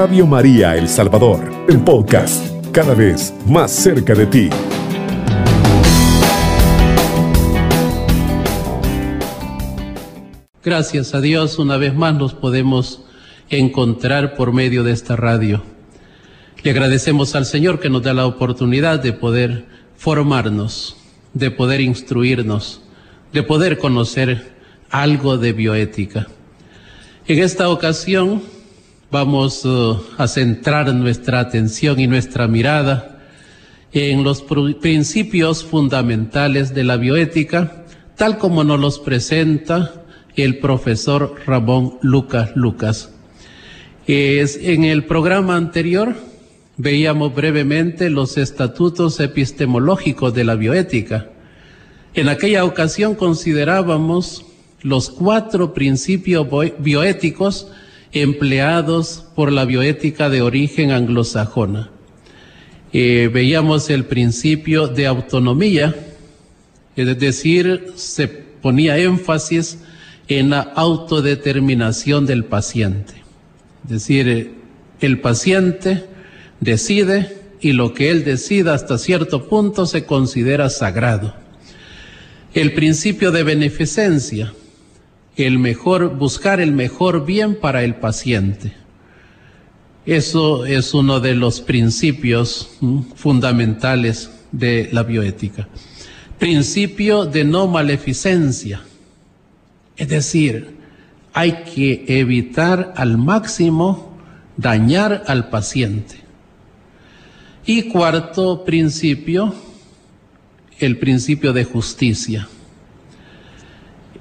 Radio 0.00 0.26
María 0.26 0.78
El 0.78 0.88
Salvador, 0.88 1.66
el 1.68 1.78
podcast, 1.80 2.42
cada 2.72 2.94
vez 2.94 3.34
más 3.46 3.70
cerca 3.70 4.14
de 4.14 4.24
ti. 4.24 4.48
Gracias 10.64 11.14
a 11.14 11.20
Dios, 11.20 11.58
una 11.58 11.76
vez 11.76 11.92
más 11.92 12.14
nos 12.14 12.32
podemos 12.32 13.04
encontrar 13.50 14.36
por 14.36 14.54
medio 14.54 14.84
de 14.84 14.92
esta 14.92 15.16
radio. 15.16 15.62
Le 16.62 16.70
agradecemos 16.70 17.34
al 17.34 17.44
Señor 17.44 17.78
que 17.78 17.90
nos 17.90 18.02
da 18.02 18.14
la 18.14 18.24
oportunidad 18.24 19.02
de 19.02 19.12
poder 19.12 19.66
formarnos, 19.98 20.96
de 21.34 21.50
poder 21.50 21.82
instruirnos, 21.82 22.80
de 23.34 23.42
poder 23.42 23.76
conocer 23.76 24.50
algo 24.88 25.36
de 25.36 25.52
bioética. 25.52 26.26
En 27.26 27.38
esta 27.40 27.68
ocasión 27.68 28.40
vamos 29.10 29.64
uh, 29.64 30.00
a 30.18 30.28
centrar 30.28 30.94
nuestra 30.94 31.40
atención 31.40 31.98
y 31.98 32.06
nuestra 32.06 32.46
mirada 32.46 33.18
en 33.92 34.22
los 34.22 34.42
principios 34.80 35.64
fundamentales 35.64 36.74
de 36.74 36.84
la 36.84 36.96
bioética, 36.96 37.84
tal 38.16 38.38
como 38.38 38.62
nos 38.62 38.78
los 38.78 38.98
presenta 39.00 40.04
el 40.36 40.58
profesor 40.58 41.34
Ramón 41.44 41.98
Lucas 42.02 42.52
Lucas. 42.54 43.10
Es, 44.06 44.56
en 44.56 44.84
el 44.84 45.04
programa 45.04 45.56
anterior 45.56 46.14
veíamos 46.76 47.34
brevemente 47.34 48.10
los 48.10 48.38
estatutos 48.38 49.18
epistemológicos 49.18 50.32
de 50.34 50.44
la 50.44 50.54
bioética. 50.54 51.28
En 52.14 52.28
aquella 52.28 52.64
ocasión 52.64 53.16
considerábamos 53.16 54.46
los 54.82 55.10
cuatro 55.10 55.74
principios 55.74 56.46
bioéticos 56.78 57.68
empleados 58.12 59.24
por 59.34 59.52
la 59.52 59.64
bioética 59.64 60.28
de 60.28 60.42
origen 60.42 60.90
anglosajona. 60.90 61.90
Eh, 62.92 63.30
veíamos 63.32 63.88
el 63.90 64.04
principio 64.04 64.88
de 64.88 65.06
autonomía, 65.06 65.94
es 66.96 67.18
decir, 67.18 67.92
se 67.94 68.26
ponía 68.26 68.98
énfasis 68.98 69.78
en 70.26 70.50
la 70.50 70.60
autodeterminación 70.60 72.26
del 72.26 72.44
paciente. 72.44 73.14
Es 73.84 73.90
decir, 73.90 74.54
el 75.00 75.20
paciente 75.20 76.04
decide 76.60 77.36
y 77.60 77.72
lo 77.72 77.94
que 77.94 78.10
él 78.10 78.24
decida 78.24 78.74
hasta 78.74 78.98
cierto 78.98 79.48
punto 79.48 79.86
se 79.86 80.04
considera 80.04 80.70
sagrado. 80.70 81.34
El 82.54 82.72
principio 82.72 83.30
de 83.30 83.44
beneficencia, 83.44 84.52
el 85.36 85.58
mejor, 85.58 86.16
buscar 86.16 86.60
el 86.60 86.72
mejor 86.72 87.24
bien 87.24 87.54
para 87.54 87.82
el 87.82 87.94
paciente. 87.96 88.74
Eso 90.06 90.64
es 90.64 90.94
uno 90.94 91.20
de 91.20 91.34
los 91.34 91.60
principios 91.60 92.70
fundamentales 93.14 94.30
de 94.50 94.88
la 94.92 95.02
bioética. 95.02 95.68
Principio 96.38 97.26
de 97.26 97.44
no 97.44 97.66
maleficencia, 97.66 98.82
es 99.96 100.08
decir, 100.08 100.76
hay 101.32 101.64
que 101.64 102.04
evitar 102.08 102.94
al 102.96 103.18
máximo 103.18 104.16
dañar 104.56 105.24
al 105.26 105.48
paciente. 105.50 106.16
Y 107.66 107.84
cuarto 107.84 108.64
principio, 108.64 109.54
el 110.78 110.98
principio 110.98 111.52
de 111.52 111.64
justicia. 111.64 112.48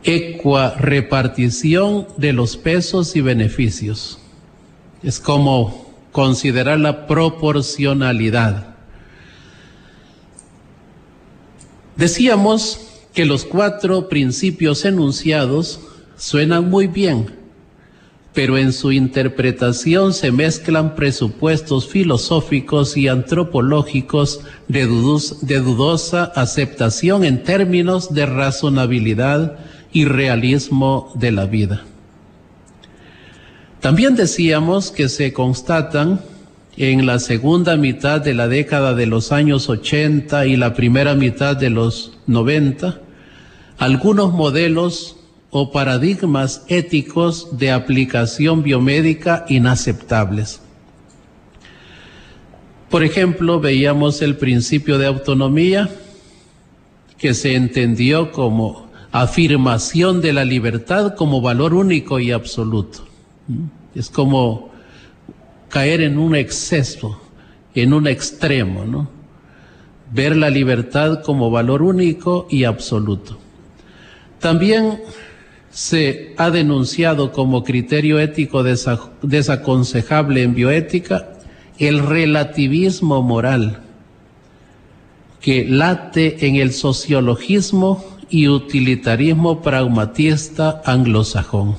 Equa 0.03 0.75
repartición 0.75 2.08
de 2.17 2.33
los 2.33 2.58
pesos 2.58 3.16
y 3.16 3.22
beneficios. 3.22 4.19
Es 5.03 5.19
como 5.19 5.94
considerar 6.11 6.80
la 6.80 7.08
proporcionalidad. 7.08 8.76
Decíamos 11.95 12.80
que 13.14 13.26
los 13.26 13.43
cuatro 13.43 14.08
principios 14.08 14.86
enunciados 14.86 15.82
suenan 16.17 16.70
muy 16.70 16.87
bien, 16.87 17.36
pero 18.33 18.58
en 18.58 18.71
su 18.71 18.93
interpretación 18.93 20.14
se 20.14 20.31
mezclan 20.31 20.95
presupuestos 20.95 21.87
filosóficos 21.87 22.95
y 22.95 23.08
antropológicos 23.10 24.42
de, 24.67 24.86
dudosa 24.86 26.23
aceptación 26.36 27.26
en 27.26 27.43
términos 27.43 28.14
de 28.14 28.26
razonabilidad 28.26 29.60
y 29.92 30.05
realismo 30.05 31.11
de 31.16 31.32
la 31.32 31.45
vida. 31.45 31.83
También 33.80 34.16
decíamos 34.16 34.92
que 34.92 35.10
se 35.10 35.33
constatan 35.33 36.22
en 36.77 37.05
la 37.05 37.20
segunda 37.20 37.77
mitad 37.77 38.22
de 38.22 38.33
la 38.33 38.48
década 38.48 38.94
de 38.94 39.05
los 39.05 39.32
años 39.32 39.70
80 39.70 40.45
y 40.48 40.55
la 40.58 40.73
primera 40.73 41.16
mitad 41.16 41.55
de 41.55 41.70
los 41.70 42.17
90 42.28 43.02
algunos 43.80 44.33
modelos 44.33 45.16
o 45.52 45.72
paradigmas 45.72 46.64
éticos 46.67 47.58
de 47.58 47.72
aplicación 47.72 48.61
biomédica 48.61 49.45
inaceptables. 49.48 50.61
Por 52.89 53.04
ejemplo, 53.04 53.60
veíamos 53.61 54.22
el 54.22 54.36
principio 54.36 54.98
de 54.98 55.08
autonomía, 55.08 55.89
que 57.17 57.33
se 57.33 57.55
entendió 57.55 58.32
como 58.32 58.89
afirmación 59.11 60.21
de 60.21 60.33
la 60.33 60.45
libertad 60.45 61.15
como 61.15 61.42
valor 61.42 61.73
único 61.73 62.20
y 62.20 62.31
absoluto. 62.31 63.08
Es 63.95 64.09
como 64.09 64.70
caer 65.70 66.02
en 66.02 66.17
un 66.17 66.36
exceso, 66.36 67.19
en 67.73 67.93
un 67.93 68.08
extremo, 68.08 68.86
¿no? 68.86 69.09
Ver 70.11 70.36
la 70.36 70.49
libertad 70.49 71.21
como 71.23 71.52
valor 71.52 71.83
único 71.83 72.48
y 72.49 72.64
absoluto. 72.64 73.37
También 74.39 75.02
se 75.69 76.33
ha 76.37 76.49
denunciado 76.49 77.31
como 77.31 77.64
criterio 77.64 78.19
ético 78.19 78.64
desaconsejable 78.64 80.43
en 80.43 80.55
bioética 80.55 81.30
el 81.77 81.99
relativismo 81.99 83.21
moral 83.21 83.81
que 85.39 85.65
late 85.65 86.48
en 86.48 86.55
el 86.58 86.73
sociologismo 86.73 88.18
y 88.30 88.48
utilitarismo 88.48 89.62
pragmatista 89.62 90.82
anglosajón. 90.86 91.76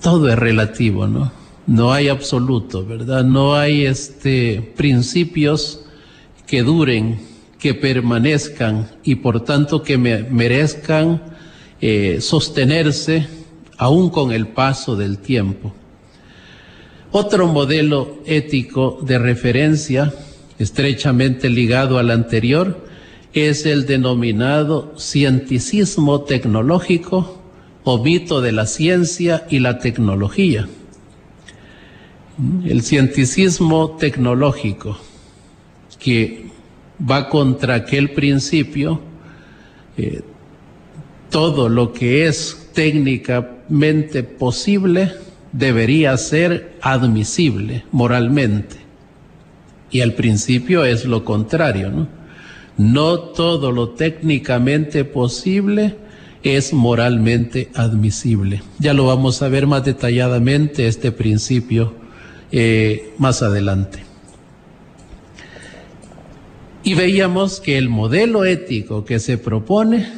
Todo 0.00 0.28
es 0.28 0.38
relativo, 0.38 1.06
¿no? 1.06 1.32
No 1.66 1.92
hay 1.92 2.08
absoluto, 2.08 2.84
¿verdad? 2.84 3.24
No 3.24 3.54
hay 3.54 3.86
este 3.86 4.72
principios 4.76 5.84
que 6.46 6.62
duren, 6.62 7.20
que 7.58 7.74
permanezcan 7.74 8.88
y 9.04 9.16
por 9.16 9.44
tanto 9.44 9.82
que 9.82 9.98
merezcan 9.98 11.22
eh, 11.80 12.18
sostenerse 12.20 13.28
aún 13.76 14.10
con 14.10 14.32
el 14.32 14.48
paso 14.48 14.96
del 14.96 15.18
tiempo. 15.18 15.72
Otro 17.12 17.46
modelo 17.46 18.18
ético 18.24 18.98
de 19.02 19.18
referencia, 19.18 20.12
estrechamente 20.58 21.50
ligado 21.50 21.98
al 21.98 22.10
anterior, 22.10 22.86
es 23.32 23.66
el 23.66 23.86
denominado 23.86 24.94
cienticismo 24.98 26.22
tecnológico 26.22 27.40
o 27.84 28.02
mito 28.02 28.40
de 28.40 28.52
la 28.52 28.66
ciencia 28.66 29.46
y 29.50 29.60
la 29.60 29.78
tecnología. 29.78 30.68
El 32.64 32.82
cienticismo 32.82 33.96
tecnológico, 33.98 34.98
que 35.98 36.46
va 37.08 37.28
contra 37.28 37.74
aquel 37.74 38.10
principio 38.10 39.00
eh, 39.96 40.22
todo 41.30 41.68
lo 41.68 41.92
que 41.92 42.26
es 42.26 42.70
técnicamente 42.72 44.22
posible 44.22 45.12
debería 45.52 46.16
ser 46.16 46.76
admisible 46.80 47.84
moralmente. 47.92 48.76
Y 49.90 50.00
al 50.00 50.14
principio 50.14 50.84
es 50.84 51.04
lo 51.04 51.24
contrario, 51.24 51.90
¿no? 51.90 52.19
No 52.80 53.18
todo 53.18 53.72
lo 53.72 53.90
técnicamente 53.90 55.04
posible 55.04 55.96
es 56.42 56.72
moralmente 56.72 57.68
admisible. 57.74 58.62
Ya 58.78 58.94
lo 58.94 59.04
vamos 59.04 59.42
a 59.42 59.48
ver 59.48 59.66
más 59.66 59.84
detalladamente 59.84 60.86
este 60.86 61.12
principio 61.12 61.92
eh, 62.50 63.12
más 63.18 63.42
adelante. 63.42 64.02
Y 66.82 66.94
veíamos 66.94 67.60
que 67.60 67.76
el 67.76 67.90
modelo 67.90 68.46
ético 68.46 69.04
que 69.04 69.18
se 69.18 69.36
propone 69.36 70.08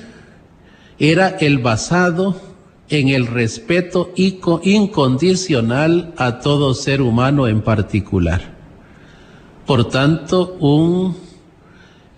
era 1.01 1.31
el 1.31 1.59
basado 1.59 2.41
en 2.89 3.09
el 3.09 3.27
respeto 3.27 4.13
incondicional 4.15 6.15
a 6.17 6.39
todo 6.39 6.75
ser 6.75 7.03
humano 7.03 7.49
en 7.49 7.61
particular. 7.61 8.53
Por 9.67 9.89
tanto, 9.89 10.57
un 10.61 11.32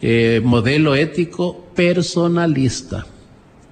eh, 0.07 0.43
modelo 0.45 0.95
ético 0.95 1.65
personalista. 1.75 3.07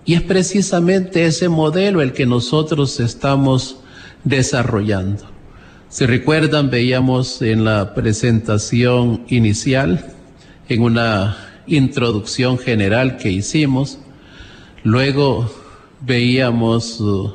Y 0.06 0.14
es 0.14 0.22
precisamente 0.22 1.26
ese 1.26 1.50
modelo 1.50 2.00
el 2.00 2.14
que 2.14 2.24
nosotros 2.24 3.00
estamos 3.00 3.76
desarrollando. 4.24 5.24
Si 5.90 6.06
recuerdan, 6.06 6.70
veíamos 6.70 7.42
en 7.42 7.64
la 7.66 7.92
presentación 7.92 9.24
inicial, 9.28 10.06
en 10.70 10.80
una 10.80 11.36
introducción 11.66 12.56
general 12.56 13.18
que 13.18 13.30
hicimos, 13.30 13.98
luego 14.84 15.52
veíamos 16.00 16.98
uh, 16.98 17.34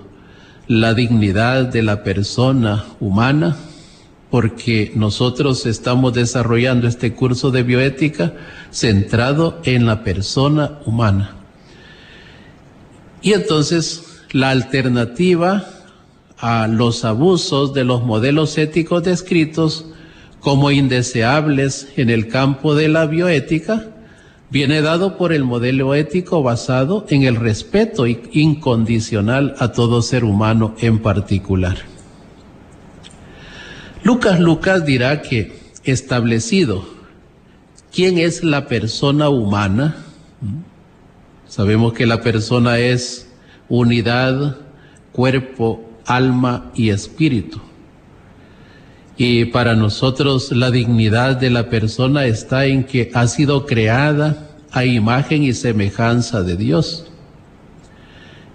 la 0.68 0.96
dignidad 0.96 1.66
de 1.66 1.84
la 1.84 2.04
persona 2.04 2.84
humana, 3.00 3.58
porque 4.30 4.92
nosotros 4.96 5.66
estamos 5.66 6.14
desarrollando 6.14 6.88
este 6.88 7.14
curso 7.14 7.52
de 7.52 7.64
bioética 7.64 8.34
centrado 8.72 9.60
en 9.64 9.86
la 9.86 10.04
persona 10.04 10.80
humana. 10.86 11.36
Y 13.22 13.34
entonces 13.34 14.24
la 14.32 14.50
alternativa 14.50 15.66
a 16.38 16.68
los 16.68 17.04
abusos 17.04 17.74
de 17.74 17.84
los 17.84 18.04
modelos 18.04 18.58
éticos 18.58 19.04
descritos 19.04 19.86
como 20.40 20.72
indeseables 20.72 21.88
en 21.98 22.10
el 22.10 22.28
campo 22.28 22.76
de 22.76 22.88
la 22.88 23.06
bioética, 23.06 23.88
viene 24.50 24.82
dado 24.82 25.18
por 25.18 25.34
el 25.34 25.44
modelo 25.44 25.96
ético 25.96 26.44
basado 26.44 27.06
en 27.10 27.24
el 27.24 27.36
respeto 27.36 28.06
incondicional 28.08 29.56
a 29.60 29.72
todo 29.72 30.02
ser 30.02 30.24
humano 30.24 30.76
en 30.80 31.00
particular. 31.00 31.97
Lucas 34.08 34.40
Lucas 34.40 34.86
dirá 34.86 35.22
que 35.22 35.52
establecido 35.84 36.88
quién 37.94 38.18
es 38.18 38.42
la 38.42 38.68
persona 38.68 39.28
humana, 39.28 39.98
sabemos 41.46 41.92
que 41.92 42.06
la 42.06 42.22
persona 42.22 42.80
es 42.80 43.28
unidad, 43.68 44.60
cuerpo, 45.12 45.84
alma 46.06 46.72
y 46.74 46.92
espíritu. 46.92 47.60
Y 49.18 49.44
para 49.44 49.76
nosotros 49.76 50.54
la 50.54 50.72
dignidad 50.72 51.36
de 51.36 51.50
la 51.50 51.70
persona 51.70 52.28
está 52.28 52.66
en 52.66 52.86
que 52.86 53.12
ha 53.14 53.28
sido 53.28 53.66
creada 53.66 54.52
a 54.72 54.86
imagen 54.86 55.44
y 55.44 55.52
semejanza 55.52 56.44
de 56.44 56.56
Dios. 56.56 57.08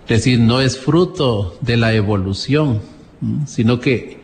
Es 0.05 0.25
decir, 0.25 0.41
no 0.41 0.63
es 0.63 0.79
fruto 0.79 1.59
de 1.61 1.77
la 1.77 1.93
evolución, 1.93 2.81
sino 3.45 3.81
que 3.81 4.22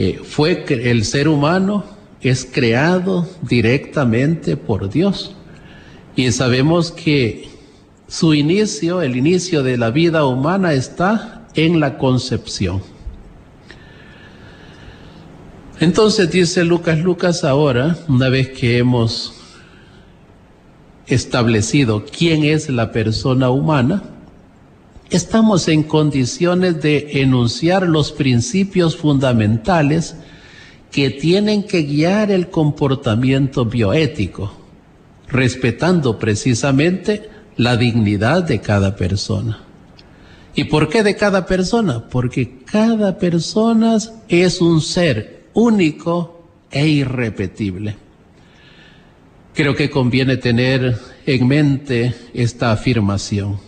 eh, 0.00 0.20
fue 0.22 0.64
el 0.68 1.04
ser 1.04 1.26
humano 1.26 1.84
es 2.20 2.48
creado 2.50 3.28
directamente 3.42 4.56
por 4.56 4.90
Dios. 4.90 5.34
Y 6.14 6.30
sabemos 6.30 6.92
que 6.92 7.48
su 8.06 8.32
inicio, 8.32 9.02
el 9.02 9.16
inicio 9.16 9.64
de 9.64 9.76
la 9.76 9.90
vida 9.90 10.24
humana 10.24 10.72
está 10.72 11.48
en 11.54 11.80
la 11.80 11.98
concepción. 11.98 12.80
Entonces 15.80 16.30
dice 16.30 16.64
Lucas 16.64 16.98
Lucas 16.98 17.42
ahora, 17.42 17.96
una 18.08 18.28
vez 18.28 18.50
que 18.50 18.78
hemos 18.78 19.34
establecido 21.06 22.04
quién 22.04 22.44
es 22.44 22.68
la 22.68 22.92
persona 22.92 23.50
humana, 23.50 24.02
estamos 25.10 25.68
en 25.68 25.82
condiciones 25.82 26.80
de 26.82 27.22
enunciar 27.22 27.88
los 27.88 28.12
principios 28.12 28.96
fundamentales 28.96 30.16
que 30.90 31.10
tienen 31.10 31.64
que 31.64 31.82
guiar 31.82 32.30
el 32.30 32.48
comportamiento 32.48 33.64
bioético, 33.64 34.52
respetando 35.28 36.18
precisamente 36.18 37.30
la 37.56 37.76
dignidad 37.76 38.44
de 38.44 38.60
cada 38.60 38.96
persona. 38.96 39.64
¿Y 40.54 40.64
por 40.64 40.88
qué 40.88 41.02
de 41.02 41.14
cada 41.14 41.46
persona? 41.46 42.08
Porque 42.08 42.64
cada 42.64 43.18
persona 43.18 43.98
es 44.28 44.60
un 44.60 44.80
ser 44.80 45.44
único 45.54 46.46
e 46.70 46.86
irrepetible. 46.88 47.96
Creo 49.54 49.74
que 49.74 49.90
conviene 49.90 50.36
tener 50.36 50.98
en 51.26 51.46
mente 51.46 52.14
esta 52.32 52.72
afirmación. 52.72 53.67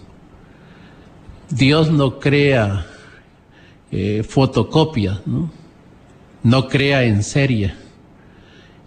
Dios 1.51 1.91
no 1.91 2.21
crea 2.21 2.87
eh, 3.91 4.23
fotocopias, 4.23 5.21
¿no? 5.27 5.51
no 6.43 6.69
crea 6.69 7.05
en 7.05 7.23
serie. 7.23 7.75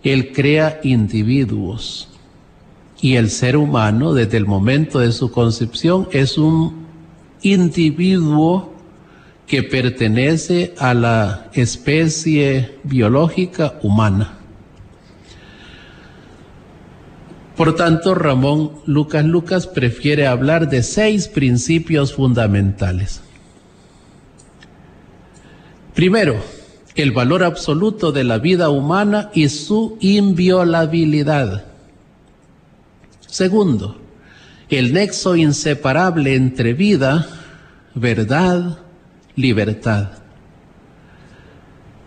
Él 0.03 0.31
crea 0.31 0.79
individuos. 0.83 2.09
Y 3.01 3.15
el 3.15 3.29
ser 3.29 3.57
humano, 3.57 4.13
desde 4.13 4.37
el 4.37 4.45
momento 4.45 4.99
de 4.99 5.11
su 5.11 5.29
concepción, 5.29 6.07
es 6.11 6.37
un 6.37 6.85
individuo 7.41 8.73
que 9.45 9.61
pertenece 9.61 10.73
a 10.77 10.93
la 10.93 11.49
especie 11.53 12.77
biológica 12.83 13.77
humana. 13.83 14.37
Por 17.55 17.75
tanto, 17.75 18.15
Ramón 18.15 18.71
Lucas 18.85 19.23
Lucas 19.25 19.67
prefiere 19.67 20.25
hablar 20.25 20.69
de 20.69 20.81
seis 20.81 21.27
principios 21.27 22.13
fundamentales. 22.13 23.21
Primero, 25.93 26.37
el 26.95 27.11
valor 27.11 27.43
absoluto 27.43 28.11
de 28.11 28.23
la 28.23 28.39
vida 28.39 28.69
humana 28.69 29.29
y 29.33 29.49
su 29.49 29.97
inviolabilidad. 29.99 31.65
Segundo, 33.27 33.99
el 34.69 34.93
nexo 34.93 35.35
inseparable 35.35 36.35
entre 36.35 36.73
vida, 36.73 37.27
verdad, 37.93 38.79
libertad. 39.35 40.09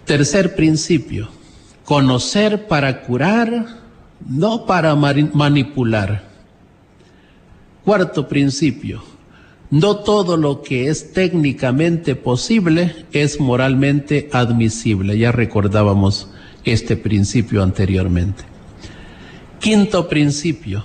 Tercer 0.04 0.54
principio, 0.56 1.28
conocer 1.84 2.66
para 2.66 3.02
curar, 3.02 3.85
no 4.28 4.66
para 4.66 4.94
manipular. 4.94 6.24
Cuarto 7.84 8.26
principio, 8.28 9.02
no 9.70 9.96
todo 9.96 10.36
lo 10.36 10.62
que 10.62 10.88
es 10.88 11.12
técnicamente 11.12 12.14
posible 12.14 13.06
es 13.12 13.40
moralmente 13.40 14.28
admisible. 14.32 15.18
Ya 15.18 15.32
recordábamos 15.32 16.28
este 16.64 16.96
principio 16.96 17.62
anteriormente. 17.62 18.44
Quinto 19.60 20.08
principio, 20.08 20.84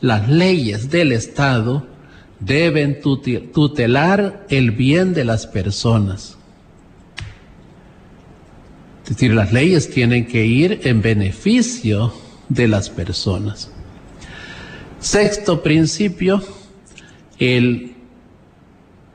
las 0.00 0.28
leyes 0.28 0.90
del 0.90 1.12
Estado 1.12 1.86
deben 2.40 3.00
tutelar 3.00 4.46
el 4.50 4.70
bien 4.70 5.14
de 5.14 5.24
las 5.24 5.46
personas. 5.46 6.36
Es 9.04 9.10
decir, 9.10 9.34
las 9.34 9.52
leyes 9.52 9.90
tienen 9.90 10.26
que 10.26 10.46
ir 10.46 10.80
en 10.84 11.02
beneficio 11.02 12.12
de 12.54 12.68
las 12.68 12.88
personas. 12.88 13.70
Sexto 15.00 15.62
principio, 15.62 16.42
el 17.38 17.94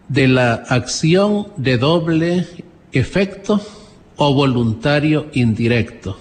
de 0.07 0.27
la 0.27 0.53
acción 0.53 1.47
de 1.57 1.77
doble 1.77 2.47
efecto 2.91 3.61
o 4.17 4.33
voluntario 4.33 5.27
indirecto. 5.33 6.17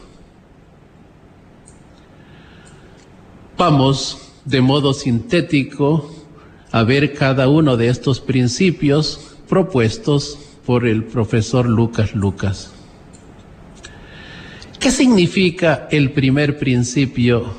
Vamos 3.57 4.19
de 4.45 4.61
modo 4.61 4.95
sintético 4.95 6.15
a 6.71 6.85
ver 6.85 7.15
cada 7.15 7.49
uno 7.49 7.77
de 7.77 7.89
estos 7.89 8.21
principios 8.21 9.35
propuestos 9.49 10.39
por 10.65 10.87
el 10.87 11.05
profesor 11.05 11.67
Lucas 11.67 12.15
Lucas. 12.15 12.78
¿Qué 14.81 14.93
significa 14.93 15.89
el 15.91 16.13
primer 16.13 16.57
principio, 16.59 17.53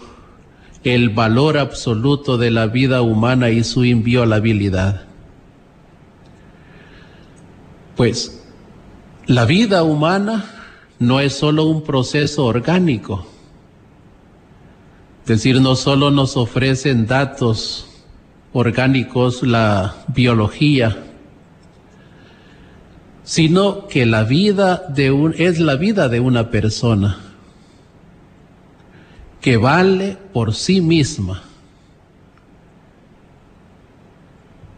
el 0.86 1.10
valor 1.10 1.58
absoluto 1.58 2.38
de 2.38 2.50
la 2.50 2.68
vida 2.68 3.02
humana 3.02 3.50
y 3.50 3.66
su 3.66 3.84
inviolabilidad? 3.84 5.04
Pues 7.98 8.42
la 9.26 9.44
vida 9.44 9.84
humana 9.84 10.46
no 10.98 11.20
es 11.20 11.34
solo 11.34 11.66
un 11.66 11.84
proceso 11.84 12.46
orgánico, 12.46 13.28
es 15.24 15.28
decir, 15.28 15.60
no 15.62 15.76
solo 15.76 16.12
nos 16.12 16.38
ofrecen 16.38 17.06
datos 17.06 17.86
orgánicos 18.54 19.44
la 19.44 20.06
biología, 20.08 21.09
sino 23.30 23.86
que 23.86 24.08
la 24.08 24.24
vida 24.24 24.86
de 24.90 25.12
un, 25.12 25.36
es 25.38 25.60
la 25.60 25.76
vida 25.76 26.10
de 26.10 26.20
una 26.20 26.50
persona 26.50 27.20
que 29.40 29.56
vale 29.56 30.18
por 30.34 30.56
sí 30.56 30.82
misma. 30.82 31.44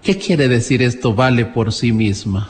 ¿Qué 0.03 0.17
quiere 0.17 0.50
decir 0.50 0.81
esto 0.84 1.15
vale 1.15 1.46
por 1.46 1.72
sí 1.72 1.93
misma? 1.93 2.50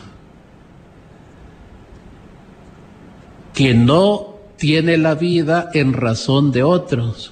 Que 3.53 3.75
no 3.75 4.37
tiene 4.57 4.97
la 4.97 5.13
vida 5.13 5.69
en 5.71 5.93
razón 5.93 6.51
de 6.51 6.63
otros 6.63 7.31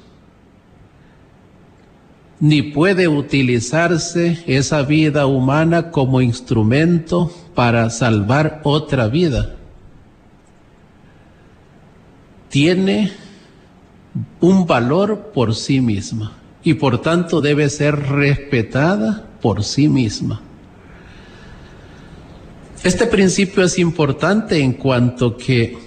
ni 2.40 2.62
puede 2.62 3.08
utilizarse 3.08 4.44
esa 4.48 4.84
vida 4.84 5.26
humana 5.26 5.92
como 5.92 6.22
instrumento 6.22 7.32
para 7.54 7.90
salvar 7.90 8.62
otra 8.64 9.08
vida. 9.08 9.56
tiene 12.50 13.12
un 14.42 14.66
valor 14.66 15.32
por 15.34 15.56
sí 15.56 15.80
misma 15.82 16.38
y 16.64 16.74
por 16.74 17.02
tanto 17.02 17.42
debe 17.42 17.70
ser 17.70 17.96
respetada 17.96 19.26
por 19.42 19.64
sí 19.64 19.88
misma. 19.88 20.42
Este 22.84 23.06
principio 23.06 23.64
es 23.64 23.78
importante 23.78 24.60
en 24.60 24.74
cuanto 24.74 25.38
que 25.38 25.78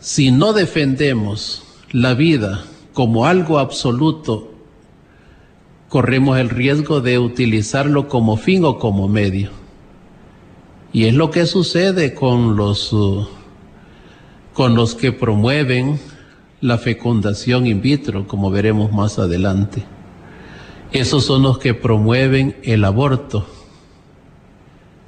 si 0.00 0.30
no 0.30 0.52
defendemos 0.52 1.62
la 1.92 2.14
vida 2.14 2.64
como 2.92 3.26
algo 3.26 3.58
absoluto, 3.58 4.51
corremos 5.92 6.38
el 6.38 6.48
riesgo 6.48 7.02
de 7.02 7.18
utilizarlo 7.18 8.08
como 8.08 8.38
fin 8.38 8.64
o 8.64 8.78
como 8.78 9.08
medio. 9.08 9.50
Y 10.90 11.04
es 11.04 11.12
lo 11.12 11.30
que 11.30 11.44
sucede 11.44 12.14
con 12.14 12.56
los, 12.56 12.94
uh, 12.94 13.28
con 14.54 14.74
los 14.74 14.94
que 14.94 15.12
promueven 15.12 16.00
la 16.62 16.78
fecundación 16.78 17.66
in 17.66 17.82
vitro, 17.82 18.26
como 18.26 18.50
veremos 18.50 18.90
más 18.90 19.18
adelante. 19.18 19.84
Esos 20.92 21.26
son 21.26 21.42
los 21.42 21.58
que 21.58 21.74
promueven 21.74 22.56
el 22.62 22.86
aborto 22.86 23.46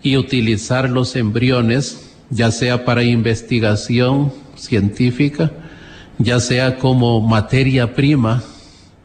y 0.03 0.19
utilizar 0.19 0.91
los 0.91 1.17
embriones, 1.17 2.15
ya 2.29 2.51
sea 2.51 2.85
para 2.85 3.05
investigación 3.05 4.35
científica, 4.55 5.51
ya 6.19 6.41
sea 6.41 6.77
como 6.77 7.23
materia 7.23 7.95
prima 7.95 8.43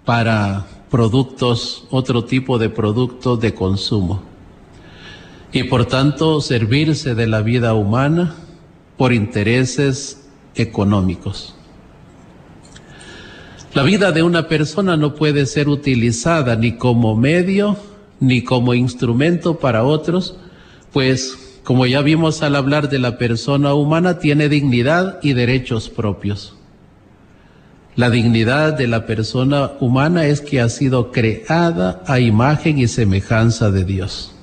para 0.04 0.66
productos, 0.90 1.86
otro 1.90 2.26
tipo 2.26 2.58
de 2.58 2.70
productos 2.70 3.40
de 3.40 3.54
consumo. 3.54 4.22
Y 5.52 5.64
por 5.64 5.86
tanto 5.86 6.42
servirse 6.42 7.16
de 7.16 7.28
la 7.28 7.42
vida 7.42 7.74
humana 7.74 8.36
por 8.98 9.14
intereses 9.14 10.28
económicos. 10.56 11.56
La 13.74 13.84
vida 13.84 14.12
de 14.12 14.24
una 14.24 14.48
persona 14.48 14.98
no 14.98 15.16
puede 15.16 15.46
ser 15.46 15.70
utilizada 15.70 16.56
ni 16.56 16.78
como 16.78 17.16
medio 17.16 17.78
ni 18.20 18.44
como 18.44 18.74
instrumento 18.74 19.60
para 19.60 19.84
otros, 19.84 20.36
pues 20.92 21.60
como 21.64 21.86
ya 21.86 22.02
vimos 22.02 22.42
al 22.42 22.56
hablar 22.56 22.90
de 22.90 23.00
la 23.00 23.18
persona 23.18 23.74
humana, 23.74 24.20
tiene 24.20 24.50
dignidad 24.50 25.20
y 25.22 25.34
derechos 25.34 25.90
propios. 25.90 26.59
La 27.96 28.10
dignidad 28.10 28.78
de 28.78 28.88
la 28.88 29.06
persona 29.06 29.72
humana 29.80 30.26
es 30.26 30.42
que 30.42 30.62
ha 30.62 30.70
sido 30.70 31.12
creada 31.12 32.02
a 32.08 32.20
imagen 32.20 32.78
y 32.78 32.88
semejanza 32.88 33.72
de 33.72 33.84
Dios. 33.84 34.34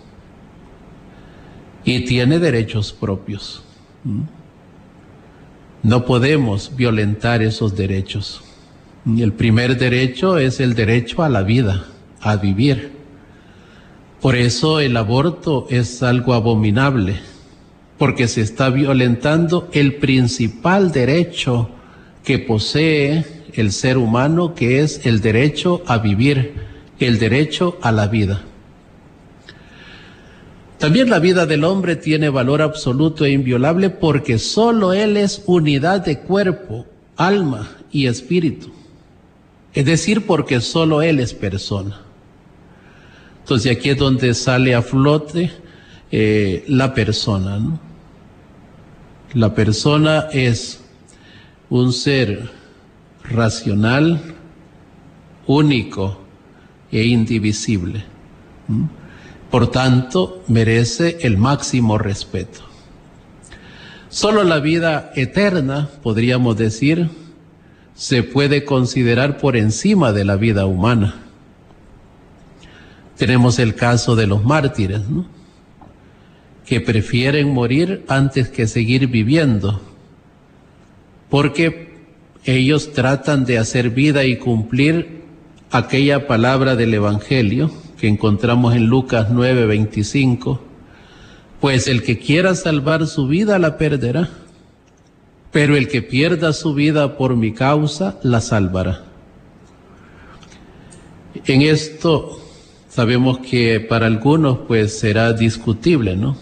Y 1.85 2.05
tiene 2.05 2.39
derechos 2.39 2.93
propios. 2.93 3.63
No 5.83 6.05
podemos 6.05 6.73
violentar 6.77 7.43
esos 7.43 7.77
derechos. 7.77 8.43
El 9.07 9.33
primer 9.33 9.79
derecho 9.79 10.37
es 10.37 10.59
el 10.59 10.75
derecho 10.75 11.23
a 11.23 11.29
la 11.29 11.43
vida, 11.43 11.87
a 12.21 12.37
vivir. 12.37 12.91
Por 14.21 14.35
eso 14.35 14.81
el 14.81 14.97
aborto 14.97 15.69
es 15.71 16.03
algo 16.03 16.35
abominable, 16.35 17.21
porque 17.99 18.27
se 18.27 18.41
está 18.41 18.69
violentando 18.71 19.69
el 19.73 19.95
principal 19.95 20.91
derecho 20.91 21.71
que 22.25 22.41
posee 22.41 23.36
el 23.57 23.73
ser 23.73 23.99
humano, 23.99 24.55
que 24.55 24.81
es 24.81 25.05
el 25.05 25.21
derecho 25.21 25.83
a 25.87 25.99
vivir, 25.99 26.55
el 26.99 27.19
derecho 27.19 27.79
a 27.83 27.93
la 27.93 28.07
vida. 28.07 28.43
También 30.79 31.09
la 31.09 31.19
vida 31.19 31.47
del 31.47 31.65
hombre 31.65 31.97
tiene 31.97 32.29
valor 32.29 32.61
absoluto 32.63 33.25
e 33.25 33.33
inviolable 33.33 33.91
porque 33.91 34.39
solo 34.39 34.93
él 34.93 35.17
es 35.17 35.43
unidad 35.47 36.05
de 36.05 36.21
cuerpo, 36.21 36.87
alma 37.17 37.69
y 37.91 38.07
espíritu. 38.07 38.71
Es 39.77 39.85
decir, 39.85 40.25
porque 40.25 40.63
solo 40.63 41.03
Él 41.03 41.21
es 41.21 41.35
persona. 41.35 42.01
Entonces 43.41 43.77
aquí 43.77 43.91
es 43.91 43.99
donde 43.99 44.33
sale 44.33 44.75
a 44.75 44.81
flote 44.81 45.53
eh, 46.11 46.65
la 46.67 46.95
persona. 46.95 47.59
¿no? 47.59 47.79
La 49.35 49.55
persona 49.55 50.29
es 50.33 50.81
un 51.69 51.93
ser 51.93 52.51
racional, 53.31 54.35
único 55.47 56.21
e 56.91 57.05
indivisible. 57.05 58.05
Por 59.51 59.71
tanto, 59.71 60.43
merece 60.49 61.19
el 61.23 61.37
máximo 61.37 61.99
respeto. 61.99 62.61
Solo 64.09 64.45
la 64.45 64.61
vida 64.61 65.13
eterna, 65.15 65.89
podríamos 66.03 66.57
decir, 66.57 67.11
se 67.95 68.23
puede 68.23 68.65
considerar 68.65 69.39
por 69.39 69.57
encima 69.57 70.13
de 70.13 70.25
la 70.25 70.37
vida 70.37 70.67
humana. 70.67 71.23
Tenemos 73.17 73.59
el 73.59 73.75
caso 73.75 74.15
de 74.17 74.27
los 74.27 74.45
mártires, 74.45 75.03
que 76.67 76.81
prefieren 76.81 77.53
morir 77.53 78.05
antes 78.09 78.49
que 78.49 78.67
seguir 78.67 79.07
viviendo, 79.07 79.81
porque 81.31 81.86
ellos 82.47 82.93
tratan 82.93 83.45
de 83.45 83.59
hacer 83.59 83.91
vida 83.91 84.25
y 84.25 84.37
cumplir 84.37 85.23
aquella 85.71 86.27
palabra 86.27 86.77
del 86.77 86.95
Evangelio 86.95 87.71
que 87.99 88.09
encontramos 88.09 88.75
en 88.75 88.87
Lucas 88.87 89.29
9:25, 89.31 90.61
pues 91.61 91.89
el 91.89 92.03
que 92.03 92.19
quiera 92.19 92.55
salvar 92.55 93.07
su 93.07 93.27
vida 93.27 93.59
la 93.59 93.77
perderá 93.77 94.31
pero 95.57 95.75
el 95.75 95.89
que 95.89 96.03
pierda 96.03 96.53
su 96.53 96.75
vida 96.75 97.17
por 97.17 97.35
mi 97.35 97.55
causa 97.55 98.19
la 98.23 98.43
salvará. 98.43 99.05
En 101.47 101.63
esto 101.63 102.39
sabemos 102.91 103.39
que 103.39 103.81
para 103.81 104.05
algunos 104.05 104.59
pues 104.69 104.99
será 104.99 105.33
discutible, 105.33 106.15
¿no? 106.15 106.37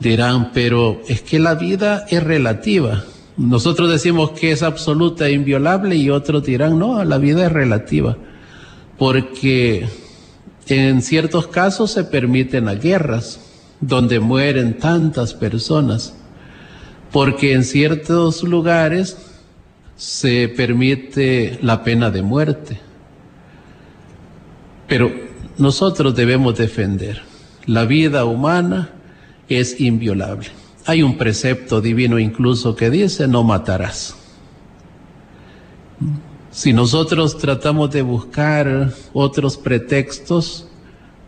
Dirán, 0.00 0.50
pero 0.52 1.00
es 1.06 1.22
que 1.22 1.38
la 1.38 1.54
vida 1.54 2.06
es 2.10 2.20
relativa. 2.20 3.04
Nosotros 3.38 3.90
decimos 3.90 4.32
que 4.32 4.52
es 4.52 4.62
absoluta 4.62 5.28
e 5.28 5.32
inviolable 5.32 5.96
y 5.96 6.10
otros 6.10 6.44
dirán, 6.44 6.78
no, 6.78 7.02
la 7.04 7.18
vida 7.18 7.46
es 7.46 7.52
relativa. 7.52 8.16
Porque 8.98 9.88
en 10.66 11.00
ciertos 11.02 11.46
casos 11.46 11.92
se 11.92 12.04
permiten 12.04 12.66
las 12.66 12.82
guerras, 12.82 13.40
donde 13.80 14.20
mueren 14.20 14.76
tantas 14.76 15.32
personas 15.32 16.14
porque 17.12 17.52
en 17.52 17.64
ciertos 17.64 18.42
lugares 18.42 19.16
se 19.96 20.48
permite 20.48 21.58
la 21.62 21.82
pena 21.82 22.10
de 22.10 22.22
muerte. 22.22 22.80
Pero 24.86 25.12
nosotros 25.56 26.14
debemos 26.14 26.56
defender. 26.56 27.22
La 27.66 27.84
vida 27.84 28.24
humana 28.24 28.90
es 29.48 29.80
inviolable. 29.80 30.48
Hay 30.88 31.02
un 31.02 31.18
precepto 31.18 31.82
divino 31.82 32.18
incluso 32.18 32.74
que 32.74 32.88
dice 32.88 33.28
no 33.28 33.44
matarás. 33.44 34.16
Si 36.50 36.72
nosotros 36.72 37.36
tratamos 37.36 37.90
de 37.90 38.00
buscar 38.00 38.94
otros 39.12 39.58
pretextos 39.58 40.66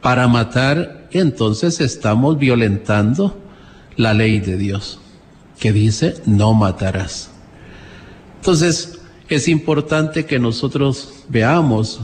para 0.00 0.26
matar, 0.29 1.09
entonces 1.11 1.83
estamos 1.83 2.38
violentando 2.38 3.37
la 3.99 4.14
ley 4.14 4.40
de 4.40 4.57
Dios 4.57 4.99
que 5.59 5.75
dice, 5.75 6.14
no 6.25 6.55
matarás. 6.55 7.31
Entonces, 8.37 8.99
es 9.29 9.47
importante 9.47 10.25
que 10.25 10.38
nosotros 10.38 11.26
veamos 11.29 12.00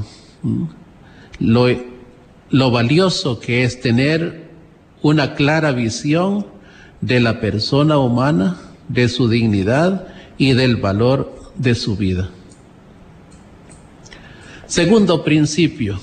lo, 1.38 1.68
lo 2.50 2.70
valioso 2.70 3.40
que 3.40 3.64
es 3.64 3.80
tener 3.80 4.50
una 5.00 5.34
clara 5.34 5.72
visión 5.72 6.54
de 7.06 7.20
la 7.20 7.40
persona 7.40 7.98
humana, 7.98 8.56
de 8.88 9.08
su 9.08 9.28
dignidad 9.28 10.08
y 10.38 10.54
del 10.54 10.74
valor 10.76 11.52
de 11.54 11.76
su 11.76 11.96
vida. 11.96 12.30
Segundo 14.66 15.22
principio, 15.22 16.00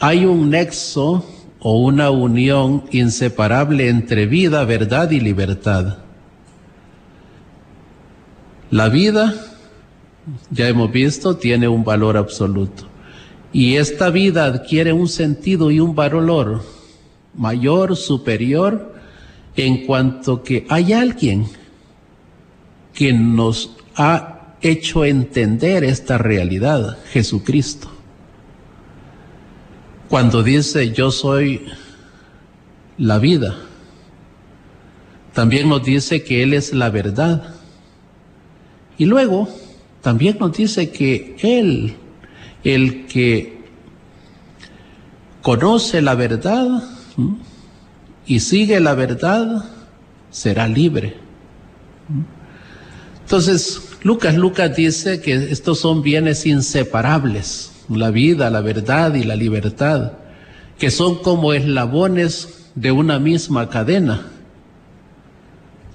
hay 0.00 0.26
un 0.26 0.50
nexo 0.50 1.24
o 1.60 1.78
una 1.78 2.10
unión 2.10 2.84
inseparable 2.90 3.88
entre 3.88 4.26
vida, 4.26 4.66
verdad 4.66 5.10
y 5.12 5.20
libertad. 5.20 5.96
La 8.70 8.90
vida, 8.90 9.34
ya 10.50 10.68
hemos 10.68 10.92
visto, 10.92 11.38
tiene 11.38 11.68
un 11.68 11.84
valor 11.84 12.18
absoluto. 12.18 12.84
Y 13.50 13.76
esta 13.76 14.10
vida 14.10 14.44
adquiere 14.44 14.92
un 14.92 15.08
sentido 15.08 15.70
y 15.70 15.80
un 15.80 15.94
valor 15.94 16.62
mayor, 17.34 17.96
superior, 17.96 18.93
en 19.56 19.86
cuanto 19.86 20.42
que 20.42 20.66
hay 20.68 20.92
alguien 20.92 21.46
que 22.92 23.12
nos 23.12 23.76
ha 23.96 24.56
hecho 24.60 25.04
entender 25.04 25.84
esta 25.84 26.18
realidad, 26.18 26.98
Jesucristo. 27.10 27.88
Cuando 30.08 30.42
dice 30.42 30.92
yo 30.92 31.10
soy 31.10 31.66
la 32.98 33.18
vida, 33.18 33.56
también 35.32 35.68
nos 35.68 35.82
dice 35.82 36.22
que 36.22 36.44
Él 36.44 36.54
es 36.54 36.72
la 36.72 36.90
verdad 36.90 37.54
Y 38.96 39.06
luego 39.06 39.48
también 40.00 40.36
nos 40.38 40.56
dice 40.56 40.90
que 40.90 41.36
Él, 41.42 41.96
el 42.62 43.06
que 43.06 43.58
conoce 45.42 46.00
la 46.00 46.14
verdad 46.14 46.82
y 48.26 48.40
sigue 48.40 48.80
la 48.80 48.94
verdad, 48.94 49.64
será 50.30 50.66
libre. 50.68 51.16
Entonces, 53.22 53.96
Lucas, 54.02 54.34
Lucas 54.34 54.76
dice 54.76 55.20
que 55.20 55.32
estos 55.32 55.80
son 55.80 56.02
bienes 56.02 56.46
inseparables, 56.46 57.72
la 57.88 58.10
vida, 58.10 58.50
la 58.50 58.60
verdad 58.60 59.14
y 59.14 59.24
la 59.24 59.36
libertad, 59.36 60.12
que 60.78 60.90
son 60.90 61.22
como 61.22 61.52
eslabones 61.52 62.70
de 62.74 62.92
una 62.92 63.18
misma 63.18 63.68
cadena. 63.68 64.26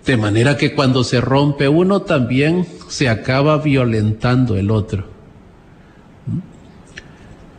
De 0.05 0.17
manera 0.17 0.57
que 0.57 0.73
cuando 0.73 1.03
se 1.03 1.21
rompe 1.21 1.67
uno 1.67 2.01
también 2.01 2.65
se 2.87 3.09
acaba 3.09 3.57
violentando 3.57 4.55
el 4.55 4.71
otro. 4.71 5.05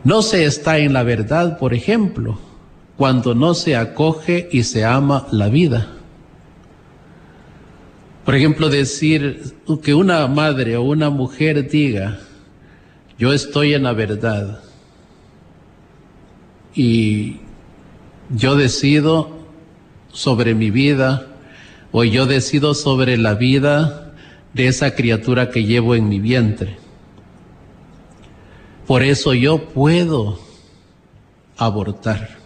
No 0.03 0.21
se 0.21 0.45
está 0.45 0.79
en 0.79 0.93
la 0.93 1.03
verdad, 1.03 1.57
por 1.59 1.73
ejemplo, 1.73 2.39
cuando 3.01 3.33
no 3.33 3.55
se 3.55 3.75
acoge 3.75 4.47
y 4.51 4.61
se 4.61 4.85
ama 4.85 5.25
la 5.31 5.49
vida. 5.49 5.87
Por 8.23 8.35
ejemplo, 8.35 8.69
decir 8.69 9.55
que 9.81 9.95
una 9.95 10.27
madre 10.27 10.77
o 10.77 10.83
una 10.83 11.09
mujer 11.09 11.67
diga, 11.67 12.19
yo 13.17 13.33
estoy 13.33 13.73
en 13.73 13.81
la 13.81 13.93
verdad 13.93 14.61
y 16.75 17.37
yo 18.29 18.55
decido 18.55 19.31
sobre 20.11 20.53
mi 20.53 20.69
vida 20.69 21.25
o 21.91 22.03
yo 22.03 22.27
decido 22.27 22.75
sobre 22.75 23.17
la 23.17 23.33
vida 23.33 24.13
de 24.53 24.67
esa 24.67 24.93
criatura 24.93 25.49
que 25.49 25.63
llevo 25.63 25.95
en 25.95 26.07
mi 26.07 26.19
vientre. 26.19 26.77
Por 28.85 29.01
eso 29.01 29.33
yo 29.33 29.69
puedo 29.69 30.39
abortar. 31.57 32.40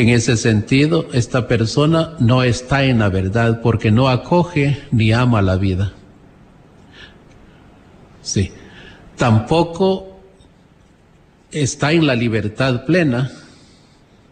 En 0.00 0.08
ese 0.08 0.38
sentido, 0.38 1.08
esta 1.12 1.46
persona 1.46 2.14
no 2.20 2.42
está 2.42 2.84
en 2.84 3.00
la 3.00 3.10
verdad 3.10 3.60
porque 3.60 3.90
no 3.90 4.08
acoge 4.08 4.82
ni 4.92 5.12
ama 5.12 5.42
la 5.42 5.56
vida. 5.56 5.92
Sí. 8.22 8.50
Tampoco 9.18 10.18
está 11.52 11.92
en 11.92 12.06
la 12.06 12.14
libertad 12.14 12.86
plena 12.86 13.30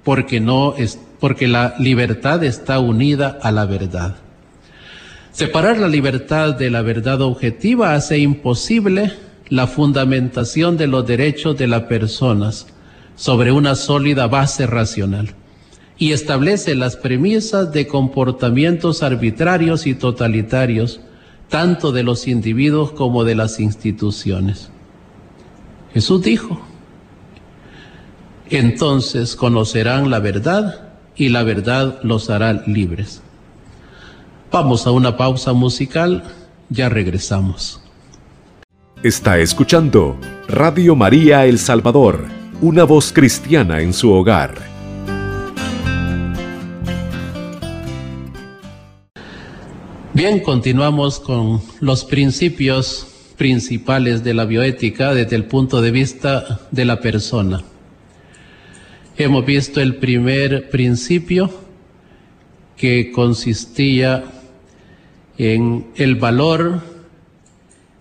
porque 0.05 0.41
no 0.41 0.75
es, 0.75 0.99
porque 1.21 1.47
la 1.47 1.75
libertad 1.79 2.43
está 2.45 2.79
unida 2.79 3.39
a 3.43 3.53
la 3.53 3.67
verdad. 3.67 4.17
Separar 5.33 5.77
la 5.77 5.89
libertad 5.89 6.55
de 6.55 6.71
la 6.71 6.81
verdad 6.81 7.21
objetiva 7.21 7.93
hace 7.93 8.17
imposible 8.17 9.13
la 9.51 9.67
fundamentación 9.67 10.79
de 10.79 10.87
los 10.87 11.07
derechos 11.07 11.59
de 11.59 11.67
las 11.67 11.83
personas 11.83 12.69
sobre 13.17 13.53
una 13.53 13.75
sólida 13.75 14.29
base 14.29 14.67
racional 14.67 15.35
y 15.99 16.13
establece 16.13 16.75
las 16.77 16.97
premisas 16.97 17.73
de 17.73 17.89
comportamientos 17.89 19.03
arbitrarios 19.03 19.87
y 19.87 19.95
totalitarios, 19.95 21.01
tanto 21.49 21.91
de 21.91 22.05
los 22.05 22.29
individuos 22.29 22.93
como 22.93 23.25
de 23.25 23.35
las 23.35 23.59
instituciones. 23.59 24.71
Jesús 25.93 26.23
dijo, 26.23 26.61
entonces 28.49 29.35
conocerán 29.35 30.11
la 30.11 30.21
verdad 30.21 30.93
y 31.17 31.31
la 31.31 31.43
verdad 31.43 31.99
los 32.03 32.31
hará 32.31 32.53
libres. 32.67 33.23
Vamos 34.53 34.87
a 34.87 34.93
una 34.93 35.17
pausa 35.17 35.53
musical, 35.53 36.23
ya 36.71 36.89
regresamos. 36.89 37.83
Está 39.03 39.39
escuchando 39.39 40.17
Radio 40.49 40.97
María 40.97 41.45
El 41.45 41.59
Salvador, 41.59 42.27
una 42.61 42.85
voz 42.85 43.13
cristiana 43.13 43.81
en 43.81 43.93
su 43.93 44.13
hogar. 44.13 44.78
Bien, 50.19 50.41
continuamos 50.41 51.21
con 51.21 51.63
los 51.79 52.05
principios 52.05 53.07
principales 53.37 54.25
de 54.25 54.35
la 54.35 54.47
bioética 54.47 55.15
desde 55.15 55.37
el 55.37 55.45
punto 55.45 55.81
de 55.81 55.93
vista 55.93 56.67
de 56.73 56.85
la 56.85 56.99
persona. 56.99 57.63
Hemos 59.17 59.47
visto 59.47 59.81
el 59.81 59.95
primer 59.95 60.71
principio 60.71 61.49
que 62.77 63.13
consistía 63.13 64.25
en 65.37 65.87
el 65.95 66.17
valor 66.17 66.83